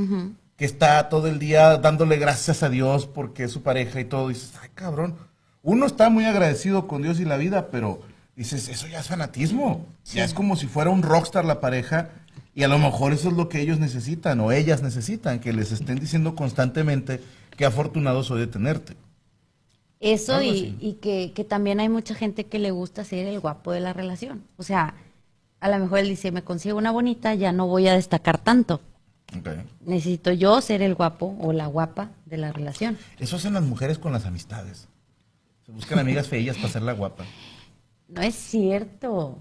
[0.57, 4.29] Que está todo el día dándole gracias a Dios porque es su pareja y todo.
[4.29, 5.15] Y dices, ay cabrón.
[5.63, 8.01] Uno está muy agradecido con Dios y la vida, pero
[8.35, 9.85] dices, eso ya es fanatismo.
[10.05, 12.09] Ya es como si fuera un rockstar la pareja.
[12.55, 15.71] Y a lo mejor eso es lo que ellos necesitan o ellas necesitan, que les
[15.71, 17.21] estén diciendo constantemente
[17.55, 18.95] que afortunado soy de tenerte.
[19.99, 23.79] Eso y que, que también hay mucha gente que le gusta ser el guapo de
[23.79, 24.43] la relación.
[24.57, 24.95] O sea,
[25.59, 28.79] a lo mejor él dice, me consigo una bonita, ya no voy a destacar tanto.
[29.81, 32.97] Necesito yo ser el guapo o la guapa de la relación.
[33.19, 34.87] Eso hacen las mujeres con las amistades.
[35.65, 37.25] Se buscan amigas feillas para ser la guapa.
[38.07, 39.37] No es cierto.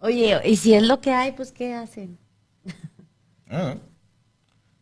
[0.00, 2.18] Oye, y si es lo que hay, pues ¿qué hacen?
[3.54, 3.76] Ah.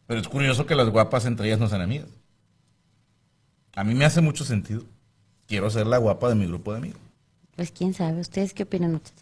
[0.06, 2.06] Pero es curioso que las guapas entre ellas no sean amigas.
[3.74, 4.84] A mí me hace mucho sentido.
[5.48, 7.00] Quiero ser la guapa de mi grupo de amigos.
[7.56, 9.19] Pues quién sabe, ¿ustedes qué opinan muchachas?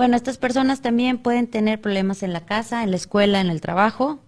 [0.00, 3.60] Bueno, estas personas también pueden tener problemas en la casa, en la escuela, en el
[3.60, 4.18] trabajo,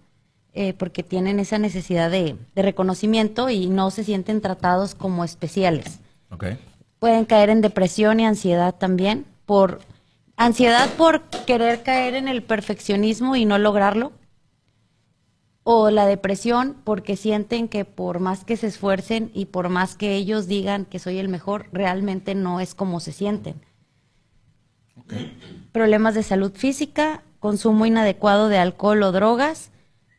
[0.53, 5.99] eh, porque tienen esa necesidad de, de reconocimiento y no se sienten tratados como especiales.
[6.29, 6.45] Ok.
[6.99, 9.79] Pueden caer en depresión y ansiedad también, por
[10.37, 14.11] ansiedad por querer caer en el perfeccionismo y no lograrlo,
[15.63, 20.13] o la depresión porque sienten que por más que se esfuercen y por más que
[20.13, 23.59] ellos digan que soy el mejor, realmente no es como se sienten.
[25.71, 29.71] Problemas de salud física, consumo inadecuado de alcohol o drogas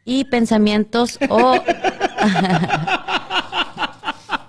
[0.04, 1.54] y pensamientos o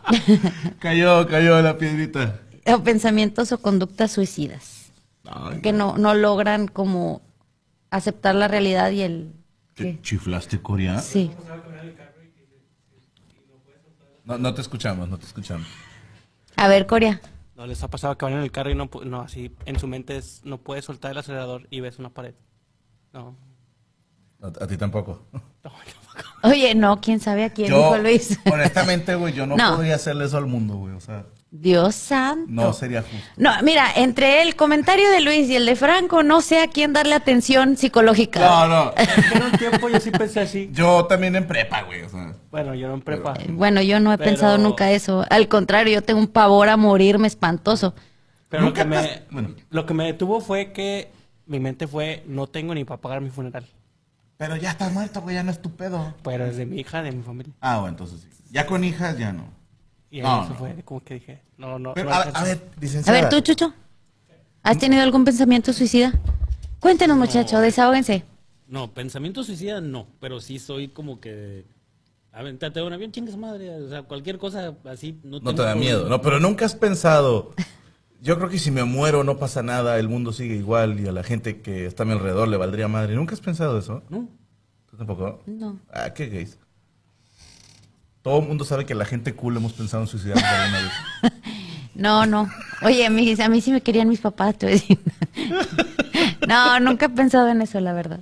[0.80, 2.40] Cayó, cayó la piedrita.
[2.68, 4.92] o pensamientos o conductas suicidas,
[5.26, 7.22] Ay, que no, no logran como
[7.90, 9.34] aceptar la realidad y el...
[9.74, 10.00] ¿Qué?
[10.02, 11.00] ¿Chiflaste, Corea?
[11.00, 11.32] Sí.
[14.24, 15.68] No, no te escuchamos, no te escuchamos.
[16.56, 17.20] A ver, Corea.
[17.56, 19.80] ¿No les ha pasado que van en el carro y no, pu- no así en
[19.80, 22.34] su mente es, no puedes soltar el acelerador y ves una pared?
[23.14, 23.38] No.
[24.42, 25.26] A, a ti tampoco.
[25.32, 26.30] No, tampoco.
[26.44, 28.38] Oye, no, quién sabe a quién Yo, dijo Luis.
[28.52, 29.76] honestamente, güey, yo no, No.
[29.78, 30.94] podría hacerle eso al mundo, güey.
[30.96, 31.26] O sea,
[31.62, 32.46] Dios santo.
[32.52, 33.18] no sería justo.
[33.38, 36.92] No, mira, entre el comentario de Luis y el de Franco, no sé a quién
[36.92, 38.40] darle atención psicológica.
[38.40, 38.94] No, no.
[39.34, 40.70] En un tiempo yo sí pensé así.
[40.74, 42.02] Yo también en prepa, güey.
[42.02, 43.36] O sea, Bueno, yo no en prepa.
[43.50, 45.26] Bueno, yo no he Pero- pensado nunca eso.
[45.30, 47.96] Al contrario, yo tengo un pavor a morirme espantoso.
[48.50, 49.56] Pero lo que, me, bueno.
[49.70, 51.10] lo que me detuvo fue que
[51.46, 53.66] mi mente fue, no tengo ni para pagar mi funeral.
[54.38, 56.14] pero ya estás muerto, güey, ya no es tu pedo.
[56.24, 57.54] Pero es de mi hija, de mi familia.
[57.62, 58.30] Ah, bueno, entonces sí.
[58.52, 59.46] Ya con hijas, ya no.
[60.16, 60.60] Y ahí No, eso no.
[60.60, 61.94] fue como que dije, no, no.
[61.94, 62.62] Pero, no a, a ver,
[63.06, 63.74] A ver, tú, Chucho,
[64.64, 66.14] ¿has tenido algún pensamiento suicida?
[66.80, 68.24] Cuéntenos, muchacho, desahóguense.
[68.70, 71.66] No, pensamiento suicida no, pero sí soy como que.
[72.32, 73.70] Aventate un avión, chingas madre.
[73.82, 75.20] O sea, cualquier cosa así.
[75.24, 75.76] No, No te da problema.
[75.76, 76.22] miedo, ¿no?
[76.22, 77.54] Pero nunca has pensado,
[78.22, 81.12] yo creo que si me muero no pasa nada, el mundo sigue igual y a
[81.12, 83.16] la gente que está a mi alrededor le valdría madre.
[83.16, 84.02] ¿Nunca has pensado eso?
[84.10, 84.30] No.
[84.90, 85.42] ¿Tú tampoco?
[85.46, 85.78] No.
[85.92, 86.58] Ah, qué gays.
[88.26, 91.32] Todo el mundo sabe que la gente cool hemos pensado en suicidarnos alguna vez.
[91.94, 92.50] No, no.
[92.82, 95.00] Oye, a mí, a mí sí me querían mis papás, te voy a decir.
[96.48, 98.20] No, nunca he pensado en eso, la verdad.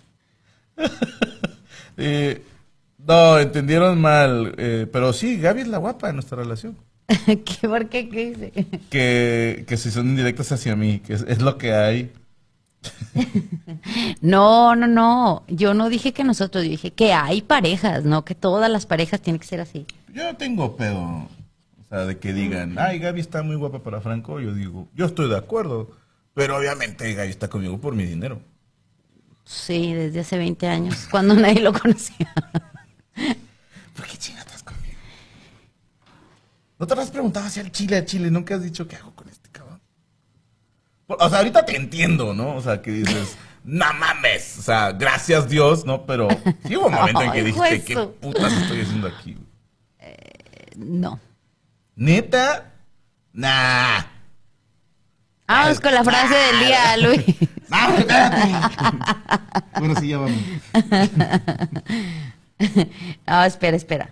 [1.96, 2.44] Eh,
[2.98, 4.56] no, entendieron mal.
[4.58, 6.76] eh, pero sí, Gaby es la guapa de nuestra relación.
[7.26, 8.10] ¿Qué, ¿Por qué?
[8.10, 8.52] ¿Qué dice?
[8.90, 12.12] Que, que si son indirectas hacia mí, que es, es lo que hay.
[14.22, 15.44] No, no, no.
[15.48, 19.22] Yo no dije que nosotros, yo dije que hay parejas, no que todas las parejas
[19.22, 19.86] tienen que ser así.
[20.14, 21.02] Yo no tengo pedo.
[21.02, 21.30] O
[21.90, 24.40] sea, de que digan, ay, Gaby está muy guapa para Franco.
[24.40, 25.92] Yo digo, yo estoy de acuerdo.
[26.34, 28.42] Pero obviamente Gaby está conmigo por mi dinero.
[29.46, 32.34] Sí, desde hace 20 años, cuando nadie lo conocía.
[33.96, 34.98] ¿Por qué chingas estás conmigo?
[36.80, 38.32] ¿No te lo has preguntado hacia el chile a chile?
[38.32, 39.28] ¿Nunca has dicho qué hago con?
[39.28, 39.33] Por-
[41.08, 42.56] O sea, ahorita te entiendo, ¿no?
[42.56, 44.58] O sea, que dices, no mames.
[44.60, 46.06] O sea, gracias Dios, ¿no?
[46.06, 46.28] Pero
[46.68, 47.84] sí hubo un momento en que dijiste.
[47.84, 49.38] ¿qué putas estoy haciendo aquí?
[50.76, 51.20] No.
[51.96, 52.72] ¿Neta?
[53.34, 54.04] Nah.
[55.48, 57.24] Vamos con la frase del día, Luis.
[59.80, 60.38] Bueno, sí, ya vamos.
[63.28, 64.10] No, espera, espera.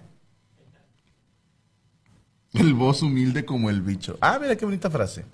[2.54, 4.18] El voz humilde como el bicho.
[4.20, 5.26] Ah, mira qué bonita frase.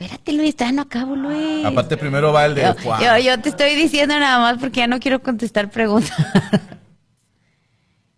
[0.00, 1.64] Espérate, Luis, todavía no acabo, Luis.
[1.64, 2.62] Aparte, primero va el de.
[2.62, 6.12] Yo, yo- yo te estoy diciendo nada más porque ya no quiero contestar preguntas.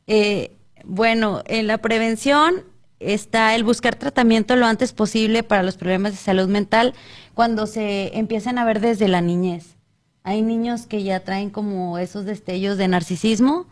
[0.09, 2.55] Eh, bueno, en la prevención
[2.99, 6.93] está el buscar tratamiento lo antes posible para los problemas de salud mental
[7.35, 9.77] cuando se empiezan a ver desde la niñez.
[10.25, 13.67] Hay niños que ya traen como esos destellos de narcisismo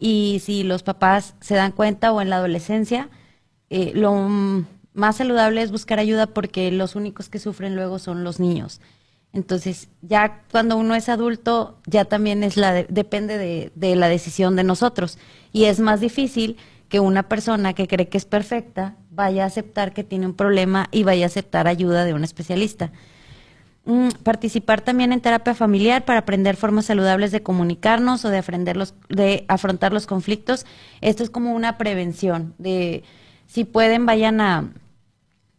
[0.00, 3.08] y si los papás se dan cuenta o en la adolescencia,
[3.70, 4.12] eh, lo
[4.98, 8.80] más saludable es buscar ayuda porque los únicos que sufren luego son los niños.
[9.32, 14.08] Entonces, ya cuando uno es adulto, ya también es la de- depende de, de la
[14.08, 15.18] decisión de nosotros.
[15.52, 16.56] Y es más difícil
[16.88, 20.88] que una persona que cree que es perfecta vaya a aceptar que tiene un problema
[20.90, 22.90] y vaya a aceptar ayuda de un especialista.
[23.84, 28.76] Mm, participar también en terapia familiar para aprender formas saludables de comunicarnos o de, aprender
[28.76, 30.66] los- de afrontar los conflictos.
[31.00, 33.02] Esto es como una prevención de
[33.46, 34.70] si pueden vayan a,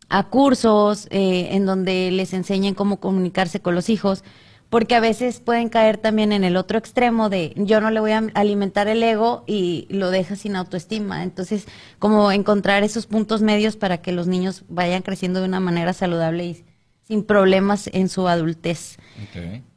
[0.09, 4.23] a cursos eh, en donde les enseñen cómo comunicarse con los hijos,
[4.69, 8.11] porque a veces pueden caer también en el otro extremo de yo no le voy
[8.11, 11.23] a alimentar el ego y lo deja sin autoestima.
[11.23, 15.93] Entonces, como encontrar esos puntos medios para que los niños vayan creciendo de una manera
[15.93, 16.65] saludable y
[17.07, 18.97] sin problemas en su adultez.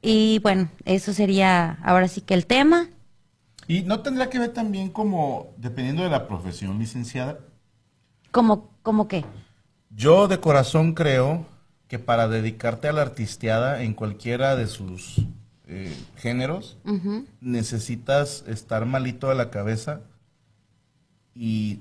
[0.03, 2.89] Y bueno, eso sería ahora sí que el tema.
[3.67, 7.39] Y no tendrá que ver también como, dependiendo de la profesión licenciada,
[8.31, 9.25] Como, como qué?
[9.95, 11.47] Yo de corazón creo
[11.89, 15.27] que para dedicarte a la artisteada en cualquiera de sus
[15.67, 16.79] eh, géneros,
[17.41, 20.01] necesitas estar malito de la cabeza
[21.35, 21.81] y,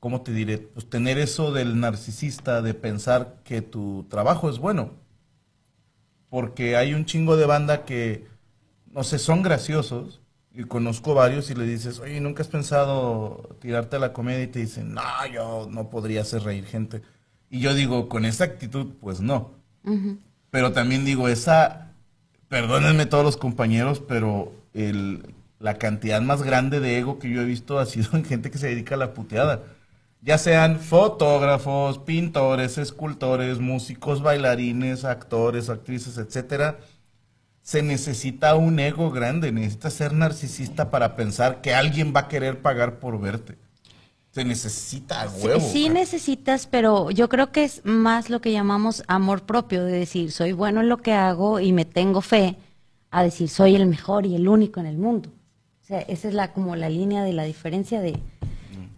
[0.00, 0.58] ¿cómo te diré?
[0.58, 4.90] Pues tener eso del narcisista, de pensar que tu trabajo es bueno.
[6.30, 8.26] Porque hay un chingo de banda que,
[8.90, 10.20] no sé, son graciosos.
[10.58, 14.42] Y conozco varios y le dices, oye, ¿nunca has pensado tirarte a la comedia?
[14.42, 17.02] Y te dicen, no, yo no podría hacer reír gente.
[17.50, 19.50] Y yo digo, con esa actitud, pues no.
[20.50, 21.92] Pero también digo, esa,
[22.48, 27.44] perdónenme todos los compañeros, pero el, la cantidad más grande de ego que yo he
[27.44, 29.62] visto ha sido en gente que se dedica a la puteada.
[30.22, 36.78] Ya sean fotógrafos, pintores, escultores, músicos, bailarines, actores, actrices, etcétera.
[37.66, 42.62] Se necesita un ego grande, necesitas ser narcisista para pensar que alguien va a querer
[42.62, 43.58] pagar por verte.
[44.30, 45.60] Se necesita a Sí- huevo.
[45.72, 45.94] sí cara.
[45.94, 50.52] necesitas, pero yo creo que es más lo que llamamos amor propio, de decir, soy
[50.52, 52.56] bueno en lo que hago y me tengo fe,
[53.10, 55.30] a decir, soy el mejor y el único en el mundo.
[55.82, 58.16] O sea, esa es la como la línea de la diferencia de,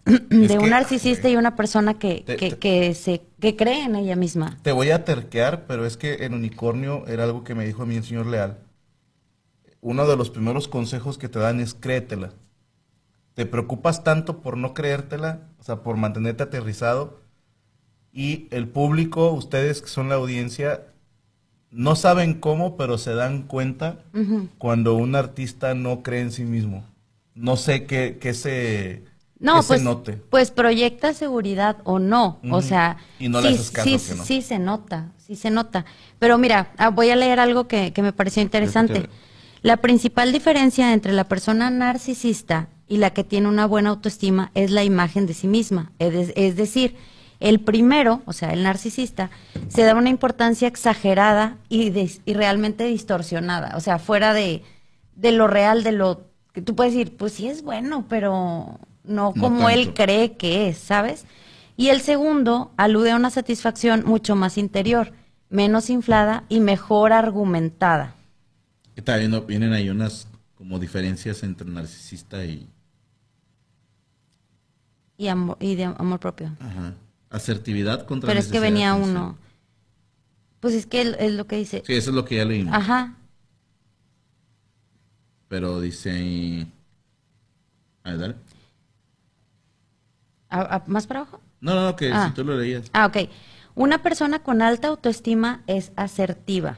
[0.09, 3.55] De que, un narcisista ay, y una persona que, Te- que, te- que se, que
[3.55, 4.57] cree en ella misma.
[4.61, 7.85] Te voy a terquear, pero es que en Unicornio era algo que me dijo a
[7.85, 8.57] mí el señor Leal.
[9.81, 12.33] Uno de los primeros consejos que te dan es créetela.
[13.33, 17.19] Te preocupas tanto por no creértela, o sea, por mantenerte aterrizado.
[18.11, 20.87] Y el público, ustedes que son la audiencia,
[21.71, 24.03] no saben cómo, pero se dan cuenta
[24.57, 26.85] cuando un artista no cree en sí mismo.
[27.35, 29.03] No sé qué, qué se,
[29.39, 30.21] No, qué se pues, note.
[30.29, 32.39] pues proyecta seguridad o no.
[32.51, 34.25] O sea, Y no sí, caso sí, que no.
[34.25, 35.85] sí se nota, sí se nota.
[36.19, 39.09] Pero mira, ah, voy a leer algo que, que me pareció interesante.
[39.61, 44.71] La principal diferencia entre la persona narcisista y la que tiene una buena autoestima es
[44.71, 45.91] la imagen de sí misma.
[45.99, 46.95] Es, de- es decir,
[47.39, 49.29] el primero, o sea, el narcisista,
[49.69, 51.93] se da una importancia exagerada y,
[52.25, 53.77] y realmente distorsionada.
[53.77, 54.63] O sea, fuera de,
[55.15, 58.79] de lo real, de lo que tú puedes decir, pues sí es bueno, pero
[59.09, 61.25] no No como él cree que es, ¿sabes?
[61.75, 65.13] Y el segundo alude a una satisfacción mucho más interior,
[65.49, 68.15] menos inflada y mejor argumentada.
[68.95, 72.67] Está viendo, vienen ahí unas como diferencias entre narcisista y
[75.17, 76.55] Y, amor, y de amor propio.
[76.59, 76.95] ajá,
[77.29, 79.37] asertividad contra Pero es que venía uno.
[80.59, 81.83] Pues es que es lo que dice.
[81.85, 82.73] Sí, eso es lo que ya leímos.
[82.73, 83.15] Ajá.
[85.47, 86.67] Pero dice.
[88.03, 88.35] A ver, dale.
[90.49, 91.41] ¿A- a- ¿Más para abajo?
[91.61, 92.27] No, no, no, que Ah.
[92.29, 92.89] si tú lo leías.
[92.93, 93.29] Ah, ok.
[93.75, 96.77] Una persona con alta autoestima es asertiva.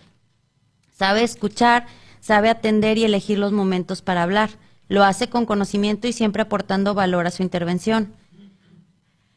[0.95, 1.88] Sabe escuchar,
[2.19, 4.49] sabe atender y elegir los momentos para hablar.
[4.88, 8.13] Lo hace con conocimiento y siempre aportando valor a su intervención.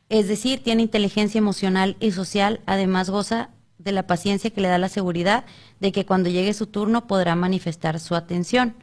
[0.09, 4.78] Es decir, tiene inteligencia emocional y social, además goza de la paciencia que le da
[4.78, 5.45] la seguridad
[5.80, 8.74] de que cuando llegue su turno podrá manifestar su atención.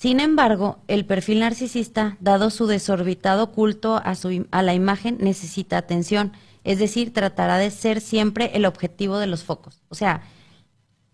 [0.00, 5.76] Sin embargo, el perfil narcisista, dado su desorbitado culto a, su, a la imagen, necesita
[5.76, 6.32] atención,
[6.62, 9.82] es decir, tratará de ser siempre el objetivo de los focos.
[9.88, 10.22] O sea,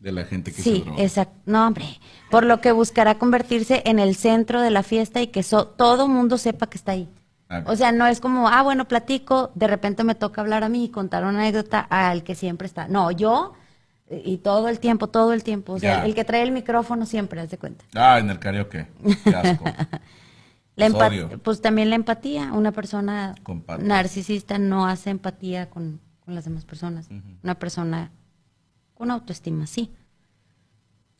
[0.00, 1.02] De la gente que se sí, droga.
[1.02, 1.34] exacto.
[1.46, 1.86] No, hombre,
[2.30, 6.06] por lo que buscará convertirse en el centro de la fiesta y que so- todo
[6.06, 7.08] mundo sepa que está ahí.
[7.48, 10.68] Ah, O sea, no es como, ah, bueno, platico, de repente me toca hablar a
[10.68, 12.86] mí y contar una anécdota al que siempre está.
[12.88, 13.54] No, yo,
[14.10, 15.74] y todo el tiempo, todo el tiempo.
[15.74, 16.04] O sea, Ya.
[16.06, 17.84] el que trae el micrófono siempre, haz de cuenta.
[17.94, 18.86] Ah, en el karaoke.
[19.24, 19.64] Qué asco.
[20.76, 21.38] La empa- Sodio.
[21.42, 22.52] pues también la empatía.
[22.52, 23.36] Una persona
[23.78, 27.06] narcisista no hace empatía con, con las demás personas.
[27.44, 28.10] Una persona
[28.94, 29.92] con autoestima, sí.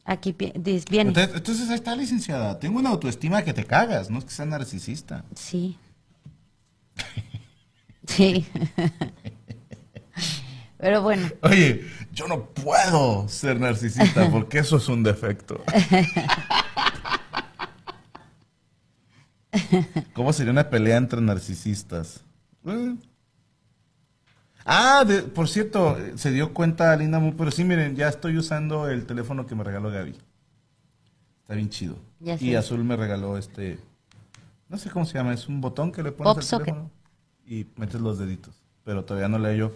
[0.05, 1.11] Aquí viene.
[1.11, 2.59] Entonces, entonces ahí está, licenciada.
[2.59, 5.25] Tengo una autoestima que te cagas, no es que sea narcisista.
[5.37, 5.79] Sí.
[8.07, 8.47] Sí.
[10.85, 11.83] Pero bueno, Oye,
[12.13, 15.65] yo no puedo ser narcisista porque eso es un defecto.
[20.13, 22.23] ¿Cómo sería una pelea entre narcisistas?
[22.67, 22.97] Eh.
[24.67, 28.87] Ah, de- por cierto, se dio cuenta Linda Moon, pero sí, miren, ya estoy usando
[28.91, 30.19] el teléfono que me regaló Gaby.
[31.43, 31.97] Está bien chido.
[32.21, 32.55] Ya y.
[32.57, 33.79] Azul me regaló este,
[34.69, 36.67] no sé cómo se llama, es un botón que le pones Pop al socket.
[36.67, 36.91] teléfono
[37.47, 38.55] y metes los deditos.
[38.85, 39.73] pero todavía no le yo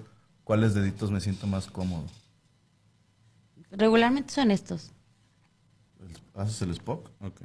[0.49, 2.07] cuáles deditos me siento más cómodo.
[3.71, 4.93] Regularmente son estos.
[6.35, 7.11] ¿Haces el Spock?
[7.21, 7.43] Ok.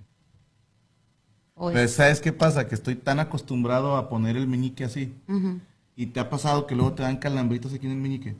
[1.56, 2.66] O Pero es- ¿sabes qué pasa?
[2.66, 5.14] Que estoy tan acostumbrado a poner el meñique así.
[5.98, 8.38] ¿Y te ha pasado que luego te dan calambritos aquí en el meñique?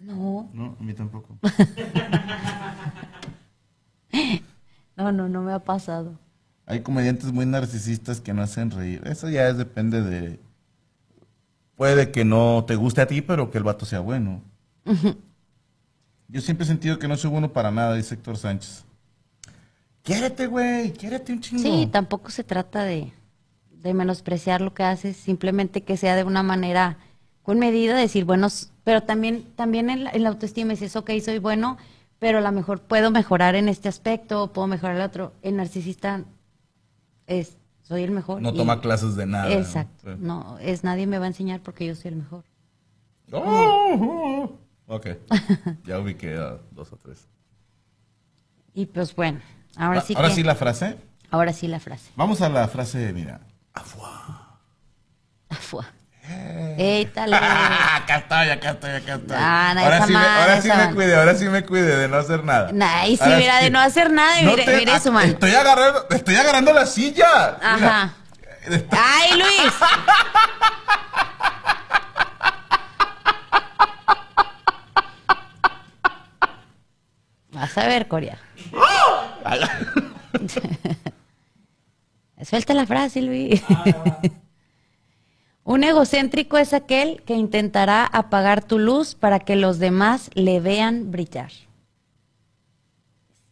[0.00, 1.38] No, No, a mí tampoco.
[4.96, 6.18] no, no, no me ha pasado.
[6.66, 9.02] Hay comediantes muy narcisistas que no hacen reír.
[9.06, 10.40] Eso ya es, depende de...
[11.76, 14.40] Puede que no te guste a ti, pero que el vato sea bueno.
[16.28, 18.84] Yo siempre he sentido que no soy bueno para nada, dice Héctor Sánchez.
[20.02, 21.62] Quiérete, güey, quiérete un chingo.
[21.62, 23.12] Sí, tampoco se trata de,
[23.70, 26.98] de menospreciar lo que haces, simplemente que sea de una manera
[27.42, 28.48] con medida, decir, bueno,
[28.84, 31.76] pero también, también en, la, en la autoestima dices, ok, soy bueno,
[32.18, 35.32] pero a lo mejor puedo mejorar en este aspecto, puedo mejorar el otro.
[35.42, 36.24] El narcisista
[37.26, 38.42] es, soy el mejor.
[38.42, 39.44] No y- toma clases de nada.
[39.46, 39.52] ¿no?
[39.52, 40.18] Exacto, Sí.
[40.20, 42.42] no, es nadie me va a enseñar porque yo soy el mejor.
[43.32, 44.58] Oh,
[44.88, 45.06] ok,
[45.84, 47.26] ya ubiqué a dos o tres.
[48.74, 49.40] Y pues bueno,
[49.76, 50.98] ahora sí Ahora que- sí la frase.
[51.30, 52.10] ahora sí la frase.
[52.16, 53.40] Vamos a la frase, mira.
[55.48, 55.86] Afua.
[56.78, 57.36] Étale.
[57.94, 59.36] acá estoy, acá estoy, acá estoy.
[59.38, 62.08] Ah, no, ahora sí, me, madre, ahora sí me cuide, ahora sí me cuide de
[62.08, 62.70] no hacer nada.
[62.72, 65.30] Nah, y sí, Ahora mira, de no hacer nada, y mire- mire su mano.
[65.30, 67.58] Estoy agarrando, estoy agarrando la silla.
[67.62, 68.14] Ajá.
[68.66, 68.82] Mira.
[68.92, 69.72] ¡Ay, Luis!
[77.52, 78.38] Vas a ver, Corea.
[82.42, 83.62] Suelta la frase, Luis.
[85.64, 91.10] Un egocéntrico es aquel que intentará apagar tu luz para que los demás le vean
[91.10, 91.50] brillar.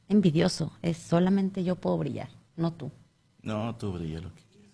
[0.08, 2.90] Envidioso, es solamente yo puedo brillar, no tú.
[3.42, 4.70] No, tú brilla lo que quieras.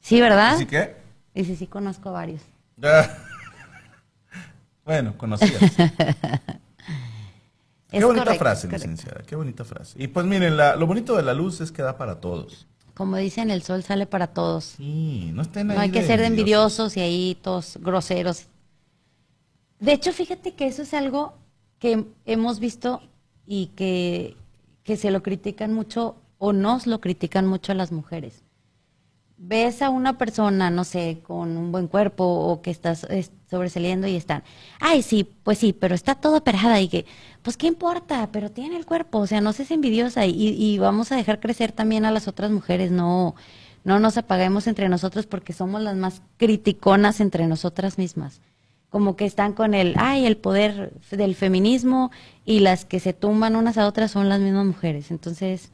[0.00, 0.54] Sí, ¿verdad?
[0.56, 0.96] ¿Así que?
[1.34, 2.42] Y sí, sí, conozco varios.
[4.84, 5.60] bueno, conocías.
[7.90, 8.86] Qué Es bonita correcto, frase, correcto.
[8.88, 9.22] licenciada.
[9.24, 10.02] Qué bonita frase.
[10.02, 12.66] Y pues miren, la- lo bonito de la luz es que da para todos.
[12.98, 14.74] Como dicen, el sol sale para todos.
[14.76, 18.46] Sí, no estén ahí No hay que ser de envidiosos y ahí todos groseros.
[19.78, 21.34] De hecho, fíjate que eso es algo
[21.78, 23.00] que hemos visto
[23.46, 24.34] y que,
[24.82, 28.42] que se lo critican mucho o nos lo critican mucho a las mujeres.
[29.40, 34.06] Ves a una persona, no sé, con un buen cuerpo o que estás es, sobresaliendo
[34.08, 34.42] y están,
[34.80, 37.06] ay, sí, pues sí, pero está toda operada y que,
[37.42, 41.12] pues qué importa, pero tiene el cuerpo, o sea, no seas envidiosa y, y vamos
[41.12, 43.36] a dejar crecer también a las otras mujeres, no,
[43.84, 48.40] no nos apaguemos entre nosotros porque somos las más criticonas entre nosotras mismas.
[48.90, 52.10] Como que están con el, ay, el poder del feminismo
[52.44, 55.10] y las que se tumban unas a otras son las mismas mujeres.
[55.10, 55.70] Entonces,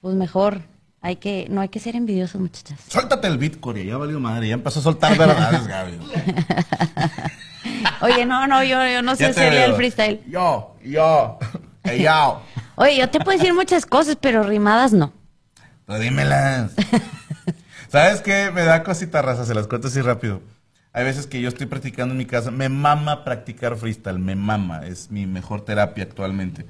[0.00, 0.62] pues mejor,
[1.00, 2.80] hay que, no hay que ser envidiosos, muchachas.
[2.88, 3.84] Suéltate el Corea.
[3.84, 4.48] Ya valió madre.
[4.48, 5.98] Ya empezó a soltar verdades, Gaby.
[8.00, 9.66] Oye, no, no, yo, yo no sé veo.
[9.66, 10.20] el freestyle.
[10.28, 11.38] Yo, yo,
[11.84, 12.42] hey, yo.
[12.76, 15.12] Oye, yo te puedo decir muchas cosas, pero rimadas no.
[15.86, 16.72] Pero dímelas.
[17.88, 18.50] ¿Sabes qué?
[18.52, 20.40] Me da cosita raza, se las cuento así rápido.
[20.92, 22.50] Hay veces que yo estoy practicando en mi casa.
[22.50, 24.86] Me mama practicar freestyle, me mama.
[24.86, 26.66] Es mi mejor terapia actualmente.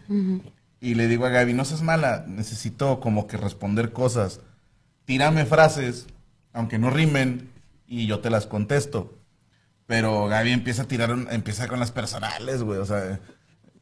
[0.81, 4.41] Y le digo a Gaby, no seas mala, necesito como que responder cosas.
[5.05, 6.07] Tírame frases,
[6.53, 7.51] aunque no rimen,
[7.87, 9.14] y yo te las contesto.
[9.87, 12.79] Pero Gaby empieza a tirar, empieza con las personales, güey.
[12.79, 13.18] O sea,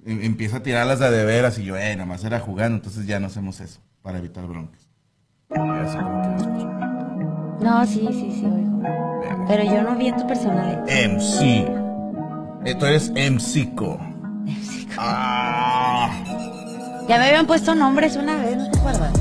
[0.07, 2.77] em- empieza a tirarlas de a de veras y yo, eh, nada más era jugando.
[2.77, 4.89] Entonces ya no hacemos eso, para evitar broncas.
[5.51, 6.67] Así como que me escucho.
[7.61, 8.83] No, sí, sí, sí, oigo.
[9.49, 10.85] Pero yo no vi en tu personal.
[10.89, 11.67] MC.
[12.65, 13.99] Eh, Tú eres MCco.
[14.99, 16.11] Ah.
[17.09, 19.13] Ya me habían puesto nombres una vez, ¿no te acuerdas?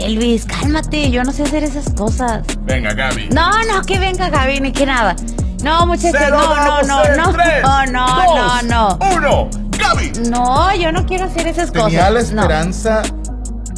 [0.00, 2.42] Elvis, cálmate, yo no sé hacer esas cosas.
[2.60, 3.28] Venga, Gaby.
[3.30, 5.16] No, no, que venga Gaby, ni que nada.
[5.62, 8.98] No, muchachos, no, no, no, no, tres, no, no, dos, no, no.
[9.16, 10.12] Uno, Gaby.
[10.28, 12.12] No, yo no quiero hacer esas Tenía cosas.
[12.12, 12.42] la no.
[12.42, 13.02] esperanza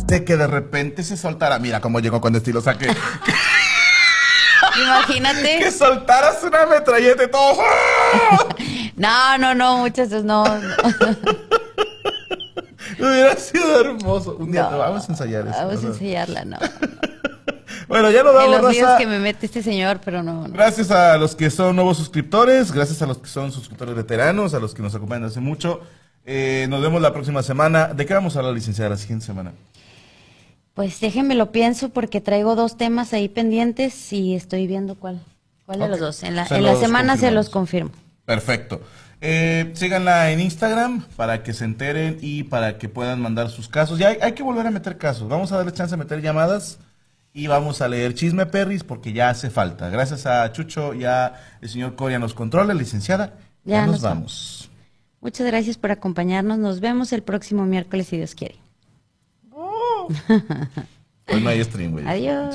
[0.07, 1.61] de que de repente se soltara.
[1.61, 2.89] Mira cómo llegó cuando estilo saque.
[4.83, 5.59] Imagínate.
[5.61, 7.57] que soltaras una metralleta y todo.
[8.97, 10.43] No, no, no, muchachos, no.
[10.47, 10.59] no.
[12.99, 14.37] Hubiera sido hermoso.
[14.39, 14.79] Un día No.
[14.79, 15.57] vamos a ensayar eso.
[15.57, 16.59] Vamos a ensayarla, no.
[17.89, 18.99] Bueno, ya lo En damos, los videos raza.
[18.99, 20.49] que me mete este señor, pero no.
[20.49, 20.53] no.
[20.53, 24.59] Gracias a los que son nuevos suscriptores, gracias a los que son suscriptores veteranos, a
[24.59, 25.81] los que nos acompañan hace mucho.
[26.25, 27.89] Eh, nos vemos la próxima semana.
[27.95, 29.53] ¿De qué vamos a hablar, licenciada, la siguiente semana?
[30.75, 35.21] Pues déjenme lo pienso porque traigo dos temas ahí pendientes y estoy viendo cuál.
[35.65, 36.23] ¿Cuál de los dos?
[36.25, 37.91] En la, Se en la los semana se los confirmo.
[38.25, 38.81] Perfecto.
[39.29, 43.99] Eh, síganla en Instagram para que se enteren y para que puedan mandar sus casos.
[43.99, 45.29] Ya hay, hay que volver a meter casos.
[45.29, 46.79] Vamos a darle chance a meter llamadas
[47.33, 49.91] Y vamos a leer Chisme Perris porque ya hace falta.
[49.91, 53.35] Gracias a Chucho, ya el señor Coria nos controla, licenciada.
[53.65, 54.71] Ya, Ya nos nos vamos.
[55.21, 56.59] Muchas gracias por acompañarnos.
[56.59, 58.55] Nos vemos el próximo miércoles si Dios quiere.
[61.29, 62.07] Hoy no hay stream, güey.
[62.07, 62.55] Adiós.